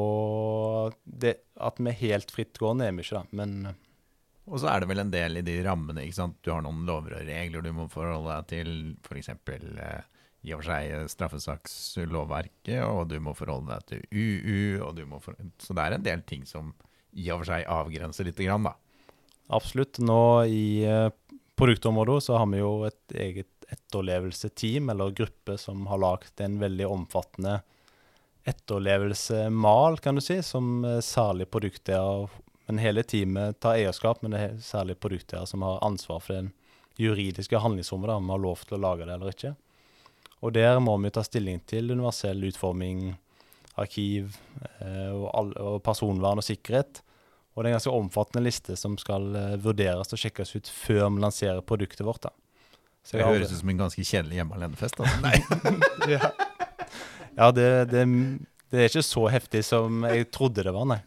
det, 1.05 1.37
at 1.63 1.79
vi 1.79 1.95
helt 2.03 2.33
fritt 2.35 2.59
går, 2.59 2.81
er 2.83 2.97
vi 2.97 3.05
ikke, 3.05 3.21
da. 3.21 3.39
Men 3.43 3.71
eh, 3.71 3.83
Og 4.51 4.63
så 4.63 4.73
er 4.73 4.83
det 4.83 4.91
vel 4.91 5.05
en 5.05 5.13
del 5.13 5.39
i 5.39 5.47
de 5.47 5.61
rammene. 5.67 6.03
ikke 6.05 6.19
sant? 6.23 6.41
Du 6.43 6.51
har 6.55 6.65
noen 6.65 6.83
lover 6.89 7.21
og 7.21 7.29
regler 7.29 7.63
du 7.63 7.73
må 7.77 7.87
forholde 7.93 8.41
deg 8.41 8.51
til. 8.51 8.73
F.eks. 9.07 9.31
Eh, 9.31 10.01
i 10.41 10.55
og 10.55 10.63
for 10.63 10.71
seg 10.71 10.93
eh, 10.97 11.09
straffesakslovverket, 11.13 12.81
og 12.87 13.11
du 13.13 13.19
må 13.23 13.35
forholde 13.37 13.77
deg 13.77 13.89
til 13.91 14.05
UU. 14.11 14.87
og 14.87 14.95
du 14.97 15.05
må 15.09 15.21
for... 15.23 15.37
Så 15.61 15.77
det 15.77 15.85
er 15.85 15.99
en 15.99 16.07
del 16.07 16.25
ting 16.27 16.47
som 16.49 16.73
i 17.13 17.27
og 17.31 17.43
for 17.43 17.53
seg 17.53 17.67
avgrenser 17.69 18.29
lite 18.29 18.47
grann, 18.47 18.69
da. 18.69 18.77
absolutt. 19.51 20.01
Nå 20.03 20.21
i 20.49 20.83
eh, 20.89 21.11
produktområdet 21.61 22.23
så 22.25 22.41
har 22.41 22.49
vi 22.51 22.63
jo 22.63 22.73
et 22.89 23.19
eget 23.29 23.60
etterlevelseteam, 23.71 24.91
eller 24.91 25.15
gruppe, 25.17 25.59
som 25.59 25.87
har 25.91 26.03
lagd 26.03 26.41
en 26.41 26.59
veldig 26.61 26.87
omfattende 26.87 27.61
etterlevelsemal, 28.49 29.99
kan 30.01 30.17
du 30.17 30.25
si, 30.25 30.39
som 30.43 30.81
særlig 30.83 31.05
særlig 31.05 31.51
produkteier 31.51 32.29
Men 32.67 32.79
hele 32.79 33.03
teamet 33.03 33.61
tar 33.61 33.75
eierskap, 33.75 34.23
men 34.23 34.31
det 34.31 34.41
er 34.41 34.59
særlig 34.63 34.95
produkteier 35.03 35.45
som 35.47 35.63
har 35.67 35.81
ansvar 35.83 36.21
for 36.23 36.37
den 36.37 36.53
juridiske 37.01 37.59
handlingsrommet, 37.59 38.11
om 38.11 38.29
vi 38.29 38.31
har 38.31 38.43
lov 38.45 38.63
til 38.63 38.77
å 38.77 38.81
lage 38.85 39.09
det 39.09 39.15
eller 39.17 39.33
ikke. 39.33 39.55
Og 40.41 40.55
der 40.55 40.79
må 40.81 40.97
vi 41.03 41.11
ta 41.11 41.25
stilling 41.27 41.61
til 41.69 41.91
universell 41.91 42.45
utforming, 42.49 43.17
arkiv 43.81 44.37
eh, 44.81 45.13
og 45.13 45.81
personvern 45.83 46.41
og 46.41 46.47
sikkerhet. 46.47 47.03
Og 47.55 47.63
det 47.63 47.69
er 47.69 47.73
en 47.73 47.79
ganske 47.79 47.97
omfattende 47.97 48.45
liste 48.47 48.77
som 48.79 48.97
skal 49.01 49.29
eh, 49.37 49.57
vurderes 49.61 50.15
og 50.15 50.21
sjekkes 50.21 50.55
ut 50.57 50.71
før 50.71 51.09
vi 51.11 51.25
lanserer 51.25 51.67
produktet 51.67 52.07
vårt. 52.07 52.29
da. 52.29 52.33
Så 53.07 53.17
Det 53.17 53.27
høres 53.27 53.53
ut 53.53 53.59
som 53.63 53.71
en 53.73 53.81
ganske 53.81 54.05
kjedelig 54.05 54.37
hjemme 54.41 54.57
alene-fest. 54.59 55.01
Altså. 55.01 55.75
Ja, 56.11 56.31
ja 57.39 57.51
det, 57.55 57.67
det, 57.91 58.05
det 58.71 58.81
er 58.85 58.91
ikke 58.91 59.03
så 59.07 59.27
heftig 59.33 59.63
som 59.67 60.05
jeg 60.09 60.29
trodde 60.35 60.65
det 60.67 60.73
var, 60.75 60.87
nei. 60.91 61.01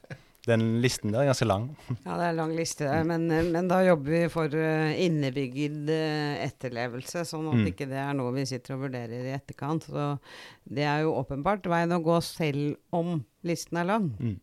Den 0.43 0.81
listen 0.83 1.13
der 1.13 1.21
er 1.23 1.29
ganske 1.29 1.45
lang. 1.47 1.69
Ja, 2.03 2.17
det 2.19 2.23
er 2.25 2.31
en 2.33 2.39
lang 2.41 2.53
liste 2.57 2.83
der, 2.83 3.05
men, 3.07 3.29
men 3.53 3.69
da 3.71 3.77
jobber 3.85 4.11
vi 4.11 4.23
for 4.33 4.51
eh, 4.59 4.97
innebygd 5.05 5.87
eh, 5.93 6.41
etterlevelse, 6.49 7.23
sånn 7.29 7.47
at 7.53 7.61
Mm. 7.61 7.67
ikke 7.71 7.87
det 7.87 8.01
er 8.03 8.17
noe 8.17 8.33
vi 8.35 8.43
sitter 8.49 8.75
og 8.75 8.81
vurderer 8.89 9.23
i 9.29 9.35
etterkant. 9.37 9.87
Så 9.87 10.09
det 10.67 10.83
er 10.83 11.05
jo 11.05 11.13
åpenbart 11.21 11.63
veien 11.71 11.95
å 11.95 12.01
gå 12.03 12.17
selv 12.27 12.73
om 12.91 13.21
listen 13.47 13.79
er 13.79 13.87
lang. 13.93 14.09
Mm. 14.19 14.35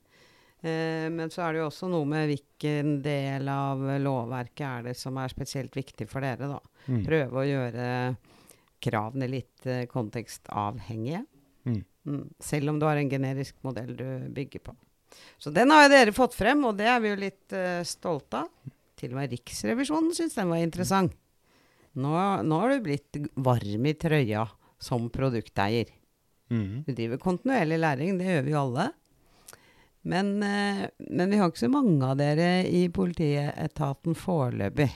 Eh, 0.61 1.07
men 1.13 1.33
så 1.33 1.47
er 1.47 1.55
det 1.55 1.63
jo 1.63 1.69
også 1.71 1.89
noe 1.89 2.09
med 2.09 2.29
hvilken 2.29 2.99
del 3.05 3.49
av 3.49 3.81
lovverket 4.03 4.67
er 4.67 4.91
det 4.91 4.97
som 5.01 5.17
er 5.21 5.33
spesielt 5.33 5.77
viktig 5.77 6.09
for 6.11 6.25
dere, 6.25 6.51
da. 6.51 6.61
Mm. 6.87 7.01
Prøve 7.07 7.41
å 7.41 7.49
gjøre 7.49 7.87
kravene 8.81 9.29
litt 9.31 9.67
eh, 9.69 9.87
kontekstavhengige. 9.91 11.25
Mm. 11.69 11.81
Mm. 12.09 12.23
Selv 12.41 12.73
om 12.73 12.81
du 12.81 12.87
har 12.89 13.01
en 13.01 13.13
generisk 13.13 13.57
modell 13.67 13.93
du 13.97 14.07
bygger 14.37 14.65
på. 14.69 14.77
Så 15.41 15.53
den 15.53 15.73
har 15.73 15.85
jo 15.87 15.93
dere 15.93 16.15
fått 16.17 16.37
frem, 16.37 16.63
og 16.69 16.77
det 16.79 16.87
er 16.89 17.01
vi 17.03 17.11
jo 17.11 17.19
litt 17.19 17.57
uh, 17.57 17.83
stolte 17.87 18.45
av. 18.45 18.71
Til 19.01 19.15
og 19.15 19.19
med 19.19 19.33
Riksrevisjonen 19.35 20.15
syns 20.15 20.37
den 20.39 20.53
var 20.53 20.63
interessant. 20.63 21.17
Nå, 21.99 22.13
nå 22.47 22.61
har 22.63 22.71
du 22.71 22.85
blitt 22.85 23.19
varm 23.35 23.89
i 23.91 23.95
trøya 23.99 24.45
som 24.81 25.09
produkteier. 25.13 25.91
Mm. 26.51 26.85
Vi 26.87 26.95
driver 26.95 27.21
kontinuerlig 27.23 27.81
læring, 27.81 28.19
det 28.21 28.29
gjør 28.29 28.47
vi 28.47 28.55
jo 28.55 28.61
alle. 28.61 28.87
Men, 30.03 30.43
eh, 30.43 30.87
men 30.99 31.31
vi 31.31 31.39
har 31.41 31.51
ikke 31.51 31.67
så 31.67 31.73
mange 31.73 32.07
av 32.07 32.17
dere 32.21 32.65
i 32.69 32.87
politietaten 32.89 34.17
foreløpig. 34.17 34.89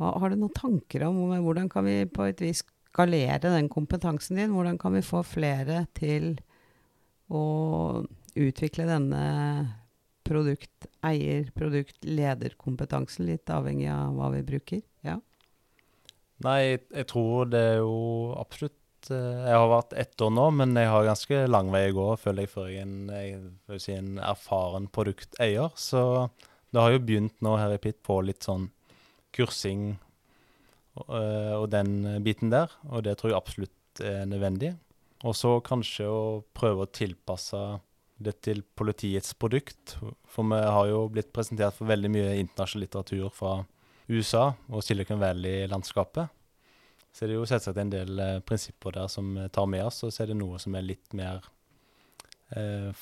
Har 0.00 0.30
du 0.30 0.36
noen 0.36 0.54
tanker 0.56 1.04
om 1.08 1.18
hvordan 1.44 1.68
kan 1.72 1.84
vi 1.84 2.04
på 2.08 2.28
et 2.28 2.40
vis 2.40 2.62
skalere 2.90 3.40
den 3.42 3.68
kompetansen 3.72 4.38
din? 4.38 4.54
Hvordan 4.54 4.78
kan 4.80 4.94
vi 4.96 5.04
få 5.04 5.22
flere 5.26 5.84
til 5.96 6.34
å 7.30 8.04
utvikle 8.34 8.86
denne 8.88 9.24
produkteier, 10.26 11.50
produktlederkompetansen, 11.56 13.26
litt 13.28 13.50
avhengig 13.50 13.90
av 13.92 14.14
hva 14.18 14.30
vi 14.34 14.44
bruker? 14.46 14.82
Ja. 15.06 15.18
Nei, 16.44 16.60
jeg, 16.78 17.06
tror 17.10 17.50
det 17.52 17.60
er 17.74 17.80
jo 17.82 18.32
absolutt 18.40 18.76
Jeg 19.08 19.56
har 19.56 19.68
vært 19.70 19.94
ett 19.98 20.20
år 20.20 20.32
nå, 20.36 20.46
men 20.58 20.76
jeg 20.76 20.90
har 20.92 21.06
ganske 21.06 21.40
lang 21.48 21.70
vei 21.72 21.86
å 21.88 21.96
gå, 21.96 22.06
føler 22.20 22.44
jeg, 22.44 22.52
før 22.52 22.68
jeg 22.68 22.82
er 22.82 22.84
en, 22.84 23.54
jeg 23.72 23.82
si 23.82 23.96
en 23.96 24.12
erfaren 24.20 24.90
produkteier. 24.92 25.72
Så 25.80 26.02
det 26.70 26.82
har 26.82 26.92
jo 26.94 27.02
begynt 27.02 27.38
nå 27.44 27.56
her 27.56 27.74
i 27.74 27.80
Pitt 27.82 28.02
på 28.06 28.20
litt 28.26 28.46
sånn 28.46 28.68
kursing 29.34 29.94
og, 30.98 31.06
eh, 31.16 31.54
og 31.56 31.68
den 31.72 32.22
biten 32.26 32.52
der, 32.52 32.72
og 32.90 33.06
det 33.06 33.16
tror 33.18 33.32
jeg 33.32 33.40
absolutt 33.40 34.02
er 34.04 34.26
nødvendig. 34.28 34.74
Og 35.24 35.36
så 35.36 35.58
kanskje 35.64 36.08
å 36.08 36.20
prøve 36.56 36.86
å 36.86 36.92
tilpasse 36.92 37.60
det 38.20 38.36
til 38.44 38.62
politiets 38.76 39.34
produkt. 39.36 39.96
For 40.28 40.48
vi 40.48 40.60
har 40.60 40.88
jo 40.88 41.06
blitt 41.12 41.32
presentert 41.32 41.76
for 41.76 41.90
veldig 41.90 42.10
mye 42.12 42.36
internasjonal 42.40 42.86
litteratur 42.86 43.32
fra 43.34 43.54
USA 44.10 44.50
og 44.68 44.84
Silicon 44.84 45.20
Valley-landskapet. 45.20 46.32
Så 47.12 47.26
det 47.26 47.34
er 47.34 47.40
jo 47.40 47.48
selvsagt 47.48 47.80
en 47.82 47.90
del 47.92 48.20
eh, 48.22 48.36
prinsipper 48.46 48.94
der 48.94 49.08
som 49.10 49.32
vi 49.34 49.48
tar 49.52 49.66
med 49.66 49.84
oss, 49.88 50.02
og 50.06 50.12
så 50.14 50.22
er 50.24 50.30
det 50.30 50.38
noe 50.38 50.60
som 50.62 50.76
er 50.78 50.86
litt 50.86 51.16
mer 51.16 51.42
eh, 52.56 52.92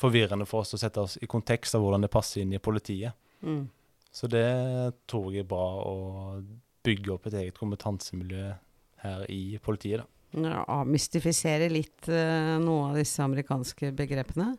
forvirrende 0.00 0.46
for 0.48 0.64
oss 0.64 0.74
å 0.74 0.80
sette 0.80 1.02
oss 1.02 1.18
i 1.20 1.28
kontekst 1.28 1.76
av 1.76 1.84
hvordan 1.84 2.06
det 2.06 2.12
passer 2.12 2.40
inn 2.44 2.54
i 2.56 2.62
politiet. 2.62 3.12
Mm. 3.44 3.66
Så 4.10 4.26
det 4.32 4.46
tror 5.10 5.28
jeg 5.32 5.44
er 5.44 5.50
bra 5.50 5.66
å 5.86 6.40
bygge 6.84 7.12
opp 7.14 7.28
et 7.28 7.36
eget 7.42 7.58
kompetansemiljø 7.60 8.48
her 9.04 9.28
i 9.32 9.58
politiet, 9.62 10.02
da. 10.02 10.08
Ja, 10.30 10.60
Avmystifisere 10.78 11.66
litt 11.72 12.06
eh, 12.06 12.56
noe 12.62 12.92
av 12.92 12.98
disse 13.00 13.22
amerikanske 13.24 13.90
begrepene. 13.98 14.52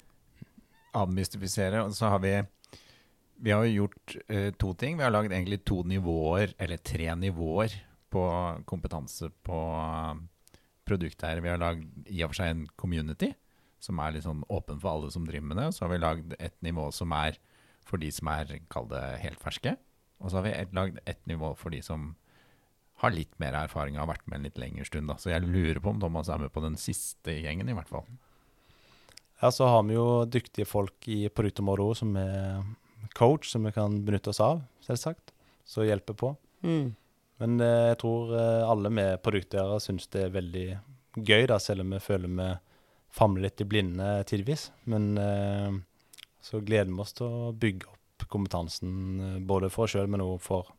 avmystifisere. 0.92 1.86
Og 1.86 1.96
så 1.96 2.10
har 2.12 2.20
vi 2.20 2.42
Vi 3.42 3.52
har 3.52 3.64
jo 3.66 3.86
gjort 3.86 4.16
eh, 4.30 4.52
to 4.54 4.74
ting. 4.78 4.98
Vi 4.98 5.04
har 5.04 5.10
lagd 5.10 5.32
egentlig 5.32 5.64
to 5.66 5.82
nivåer, 5.84 6.54
eller 6.60 6.78
tre 6.78 7.16
nivåer, 7.16 7.74
på 8.12 8.24
kompetanse 8.70 9.32
på 9.46 9.62
produktet 10.88 11.28
her. 11.28 11.44
Vi 11.44 11.52
har 11.52 11.62
lagd 11.62 12.10
i 12.12 12.22
og 12.26 12.32
for 12.32 12.42
seg 12.42 12.54
en 12.54 12.66
community, 12.80 13.32
som 13.82 14.02
er 14.04 14.16
litt 14.16 14.28
sånn 14.28 14.44
åpen 14.52 14.82
for 14.82 14.94
alle 14.94 15.12
som 15.14 15.26
driver 15.26 15.48
med 15.54 15.62
det. 15.62 15.70
Så 15.76 15.86
har 15.86 15.94
vi 15.94 16.02
lagd 16.02 16.36
et 16.38 16.58
nivå 16.66 16.90
som 16.96 17.14
er 17.18 17.40
for 17.88 18.02
de 18.02 18.12
som 18.14 18.30
er, 18.32 18.60
kall 18.72 18.90
det, 18.92 19.02
helt 19.24 19.42
ferske. 19.42 19.76
Og 20.22 20.30
så 20.30 20.40
har 20.40 20.46
vi 20.46 20.76
lagd 20.78 21.00
et 21.10 21.22
nivå 21.30 21.54
for 21.58 21.74
de 21.74 21.82
som 21.86 22.12
har 23.02 23.14
litt 23.16 23.34
mer 23.42 23.56
erfaring 23.58 23.96
og 23.98 24.04
har 24.04 24.12
vært 24.14 24.28
med 24.30 24.38
en 24.38 24.46
litt 24.46 24.60
lengre 24.62 24.86
stund. 24.86 25.10
Da. 25.10 25.18
Så 25.18 25.32
jeg 25.32 25.48
lurer 25.48 25.80
på 25.82 25.94
om 25.94 26.02
Thomas 26.02 26.30
er 26.30 26.42
med 26.44 26.54
på 26.54 26.62
den 26.62 26.78
siste 26.78 27.34
gjengen, 27.40 27.70
i 27.72 27.78
hvert 27.78 27.90
fall. 27.90 28.06
Ja, 29.42 29.50
så 29.50 29.66
har 29.66 29.82
vi 29.88 29.96
jo 29.98 30.22
dyktige 30.30 30.70
folk 30.70 31.08
i 31.10 31.26
også, 31.26 31.96
som 32.04 32.16
er 32.16 32.62
coach, 33.18 33.50
som 33.50 33.66
vi 33.66 33.74
kan 33.74 34.04
benytte 34.06 34.30
oss 34.30 34.40
av, 34.40 34.62
selvsagt. 34.86 35.34
Så 35.66 35.88
hjelper 35.88 36.14
på. 36.14 36.36
Mm. 36.62 36.94
Men 37.42 37.58
eh, 37.60 37.88
jeg 37.92 38.02
tror 38.04 38.36
eh, 38.38 38.70
alle 38.70 38.92
med 38.94 39.22
produkteiere 39.26 39.80
syns 39.82 40.06
det 40.14 40.28
er 40.28 40.36
veldig 40.36 40.68
gøy, 41.18 41.48
da, 41.50 41.58
selv 41.60 41.84
om 41.84 41.96
vi 41.96 42.02
føler 42.04 42.30
vi 42.30 42.50
famler 43.12 43.48
litt 43.48 43.64
i 43.64 43.68
blinde 43.68 44.12
tidvis. 44.30 44.70
Men 44.92 45.10
eh, 45.18 45.80
så 46.42 46.62
gleder 46.62 46.92
vi 46.92 47.02
oss 47.02 47.18
til 47.18 47.28
å 47.28 47.50
bygge 47.58 47.90
opp 47.90 48.28
kompetansen 48.32 49.42
både 49.50 49.72
for 49.74 49.88
oss 49.88 49.96
sjøl, 49.96 50.10
men 50.12 50.24
òg 50.24 50.38
for 50.46 50.70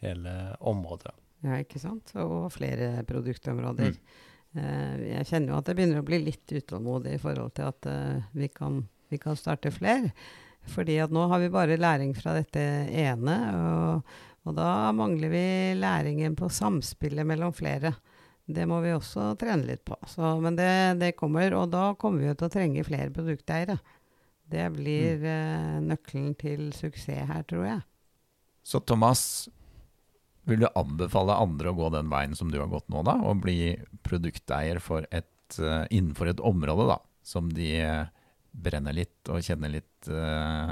hele 0.00 0.54
området. 0.62 1.12
Ja, 1.44 1.58
ikke 1.60 1.82
sant? 1.82 2.14
Og 2.22 2.46
flere 2.54 3.02
produktområder. 3.08 3.92
Mm. 3.92 4.22
Eh, 4.56 4.94
jeg 5.16 5.28
kjenner 5.32 5.52
jo 5.52 5.58
at 5.60 5.68
jeg 5.68 5.80
begynner 5.80 6.00
å 6.00 6.06
bli 6.06 6.22
litt 6.22 6.54
utålmodig 6.54 7.16
i 7.16 7.22
forhold 7.22 7.56
til 7.58 7.72
at 7.72 7.90
vi, 8.38 8.48
kan, 8.54 8.84
vi 9.10 9.18
kan 9.20 9.36
starte 9.38 9.74
flere. 9.74 10.14
Fordi 10.66 10.96
at 11.02 11.12
nå 11.14 11.26
har 11.30 11.42
vi 11.42 11.50
bare 11.52 11.78
læring 11.78 12.14
fra 12.16 12.32
dette 12.38 12.62
ene, 12.90 13.36
og, 13.54 14.16
og 14.46 14.54
da 14.54 14.92
mangler 14.94 15.32
vi 15.32 15.46
læringen 15.78 16.36
på 16.38 16.48
samspillet 16.52 17.26
mellom 17.26 17.54
flere. 17.54 17.92
Det 18.46 18.62
må 18.70 18.78
vi 18.84 18.94
også 18.94 19.32
trene 19.40 19.66
litt 19.66 19.82
på. 19.86 19.96
Så, 20.06 20.22
men 20.42 20.54
det, 20.58 20.70
det 21.00 21.16
kommer, 21.18 21.50
og 21.58 21.72
da 21.72 21.90
kommer 21.98 22.22
vi 22.22 22.34
til 22.34 22.46
å 22.46 22.52
trenge 22.52 22.86
flere 22.86 23.10
produkteiere. 23.14 23.80
Det 24.46 24.68
blir 24.76 25.24
eh, 25.26 25.78
nøkkelen 25.82 26.36
til 26.38 26.68
suksess 26.76 27.26
her, 27.26 27.42
tror 27.50 27.66
jeg. 27.66 27.82
Så 28.66 28.78
Thomas, 28.86 29.48
vil 30.46 30.62
du 30.62 30.68
anbefale 30.78 31.34
andre 31.42 31.72
å 31.72 31.78
gå 31.78 31.90
den 31.94 32.10
veien 32.10 32.34
som 32.38 32.52
du 32.52 32.60
har 32.60 32.70
gått 32.70 32.86
nå, 32.90 33.02
da? 33.06 33.16
Og 33.26 33.42
bli 33.42 33.74
produkteier 34.06 34.78
for 34.82 35.06
et, 35.10 35.58
uh, 35.58 35.84
innenfor 35.90 36.30
et 36.30 36.42
område 36.42 36.86
da, 36.90 37.00
som 37.26 37.50
de 37.50 37.72
eh, 37.82 38.10
brenner 38.54 38.94
litt 38.94 39.30
og 39.30 39.42
kjenner 39.42 39.74
litt 39.74 40.10
eh, 40.10 40.70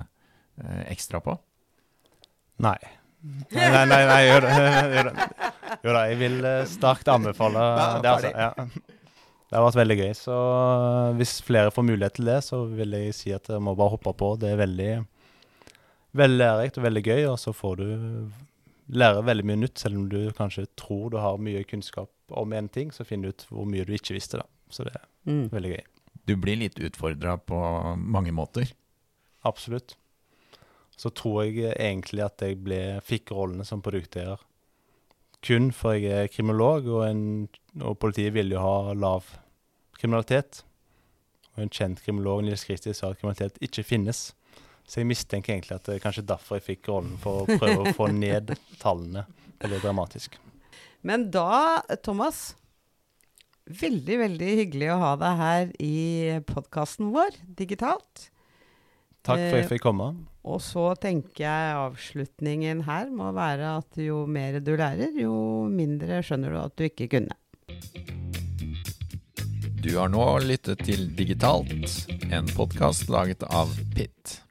ekstra 0.87 1.19
på? 1.23 1.35
Nei. 2.63 2.79
Nei, 3.25 3.69
nei, 3.73 3.85
nei, 3.89 4.01
nei 4.11 4.21
gjør 4.27 4.45
det. 4.45 4.55
Gjør 4.95 5.09
det. 5.09 5.29
Jo 5.85 5.93
da, 5.97 6.03
jeg 6.11 6.19
vil 6.21 6.37
eh, 6.45 6.65
sterkt 6.69 7.09
anbefale 7.09 7.63
det. 8.05 8.11
Altså, 8.11 8.31
ja. 8.37 8.51
Det 9.49 9.57
har 9.59 9.65
vært 9.65 9.79
veldig 9.81 9.97
gøy. 10.03 10.11
Så 10.19 10.35
eh, 10.37 11.15
hvis 11.21 11.33
flere 11.47 11.73
får 11.73 11.87
mulighet 11.89 12.17
til 12.19 12.29
det, 12.29 12.39
så 12.45 12.63
vil 12.69 12.97
jeg 12.99 13.15
si 13.17 13.33
at 13.37 13.47
dere 13.49 13.63
må 13.65 13.75
bare 13.79 13.95
hoppe 13.95 14.13
på. 14.21 14.29
Det 14.43 14.51
er 14.53 14.61
veldig, 14.61 14.91
veldig 16.21 16.41
lærerikt 16.43 16.81
og 16.81 16.87
veldig 16.89 17.05
gøy, 17.07 17.23
og 17.33 17.39
så 17.41 17.55
får 17.57 17.81
du 17.81 17.87
lære 19.01 19.25
veldig 19.25 19.47
mye 19.49 19.63
nytt. 19.65 19.81
Selv 19.81 20.03
om 20.03 20.07
du 20.13 20.19
kanskje 20.37 20.67
tror 20.81 21.09
du 21.15 21.19
har 21.23 21.41
mye 21.41 21.65
kunnskap 21.69 22.11
om 22.37 22.53
en 22.57 22.69
ting, 22.73 22.93
så 22.93 23.07
finner 23.09 23.31
du 23.33 23.39
ut 23.39 23.47
hvor 23.51 23.69
mye 23.73 23.89
du 23.89 23.95
ikke 23.97 24.17
visste. 24.19 24.43
da. 24.43 24.49
Så 24.71 24.85
det 24.89 24.95
er 24.99 25.09
Mm. 25.25 25.47
veldig 25.49 25.71
gøy. 25.79 25.85
du 26.29 26.37
blir 26.37 26.57
litt 26.61 26.77
utfordra 26.81 27.39
på 27.41 27.57
mange 27.97 28.33
måter. 28.33 28.69
Absolutt. 29.45 29.95
Så 30.96 31.11
tror 31.11 31.44
jeg 31.44 31.74
egentlig 31.74 32.22
at 32.24 32.42
jeg 32.44 32.61
ble, 32.62 32.80
fikk 33.04 33.35
rollene 33.35 33.66
som 33.66 33.83
produkteier 33.83 34.38
kun 35.44 35.70
for 35.76 35.96
jeg 35.98 36.24
er 36.24 36.30
kriminolog, 36.33 36.87
og, 36.88 37.02
en, 37.07 37.24
og 37.83 37.98
politiet 38.00 38.35
ville 38.37 38.57
jo 38.57 38.62
ha 38.62 38.94
lav 38.96 39.28
kriminalitet. 39.98 40.62
Og 41.54 41.66
en 41.66 41.72
kjent 41.72 42.00
kriminolog, 42.04 42.44
Nils 42.46 42.64
Kristi, 42.66 42.94
sa 42.96 43.12
at 43.12 43.20
kriminalitet 43.20 43.61
ikke 43.64 43.85
finnes. 43.87 44.26
Så 44.85 45.00
jeg 45.00 45.09
mistenker 45.09 45.54
egentlig 45.54 45.76
at 45.76 45.87
det 45.87 45.98
er 45.98 46.04
kanskje 46.04 46.26
derfor 46.28 46.59
jeg 46.59 46.68
fikk 46.70 46.90
rollen, 46.92 47.14
for 47.20 47.44
å 47.44 47.59
prøve 47.61 47.85
å 47.85 47.94
få 47.96 48.11
ned 48.12 48.54
tallene 48.83 49.26
veldig 49.62 49.80
dramatisk. 49.85 50.38
Men 51.04 51.30
da, 51.33 51.83
Thomas 52.04 52.54
Veldig, 53.64 54.16
veldig 54.20 54.48
hyggelig 54.59 54.88
å 54.92 54.96
ha 55.00 55.11
deg 55.16 55.38
her 55.38 55.70
i 55.80 55.98
podkasten 56.44 57.14
vår 57.14 57.38
digitalt. 57.57 58.26
Takk 59.24 59.40
for 59.40 59.57
at 59.57 59.57
jeg 59.62 59.70
fikk 59.70 59.87
komme. 59.87 60.11
Og 60.44 60.61
så 60.61 60.90
tenker 61.00 61.46
jeg 61.46 61.76
avslutningen 61.80 62.83
her 62.85 63.09
må 63.09 63.30
være 63.33 63.78
at 63.78 63.96
jo 64.04 64.26
mer 64.28 64.61
du 64.61 64.74
lærer, 64.76 65.16
jo 65.16 65.64
mindre 65.72 66.20
skjønner 66.20 66.52
du 66.52 66.61
at 66.61 66.76
du 66.76 66.85
ikke 66.85 67.09
kunne. 67.16 67.38
Du 69.85 69.90
har 69.96 70.12
nå 70.12 70.24
lyttet 70.44 70.85
til 70.85 71.09
Digitalt, 71.16 72.04
en 72.33 72.48
podkast 72.57 73.09
laget 73.12 73.44
av 73.48 73.72
Pitt. 73.96 74.43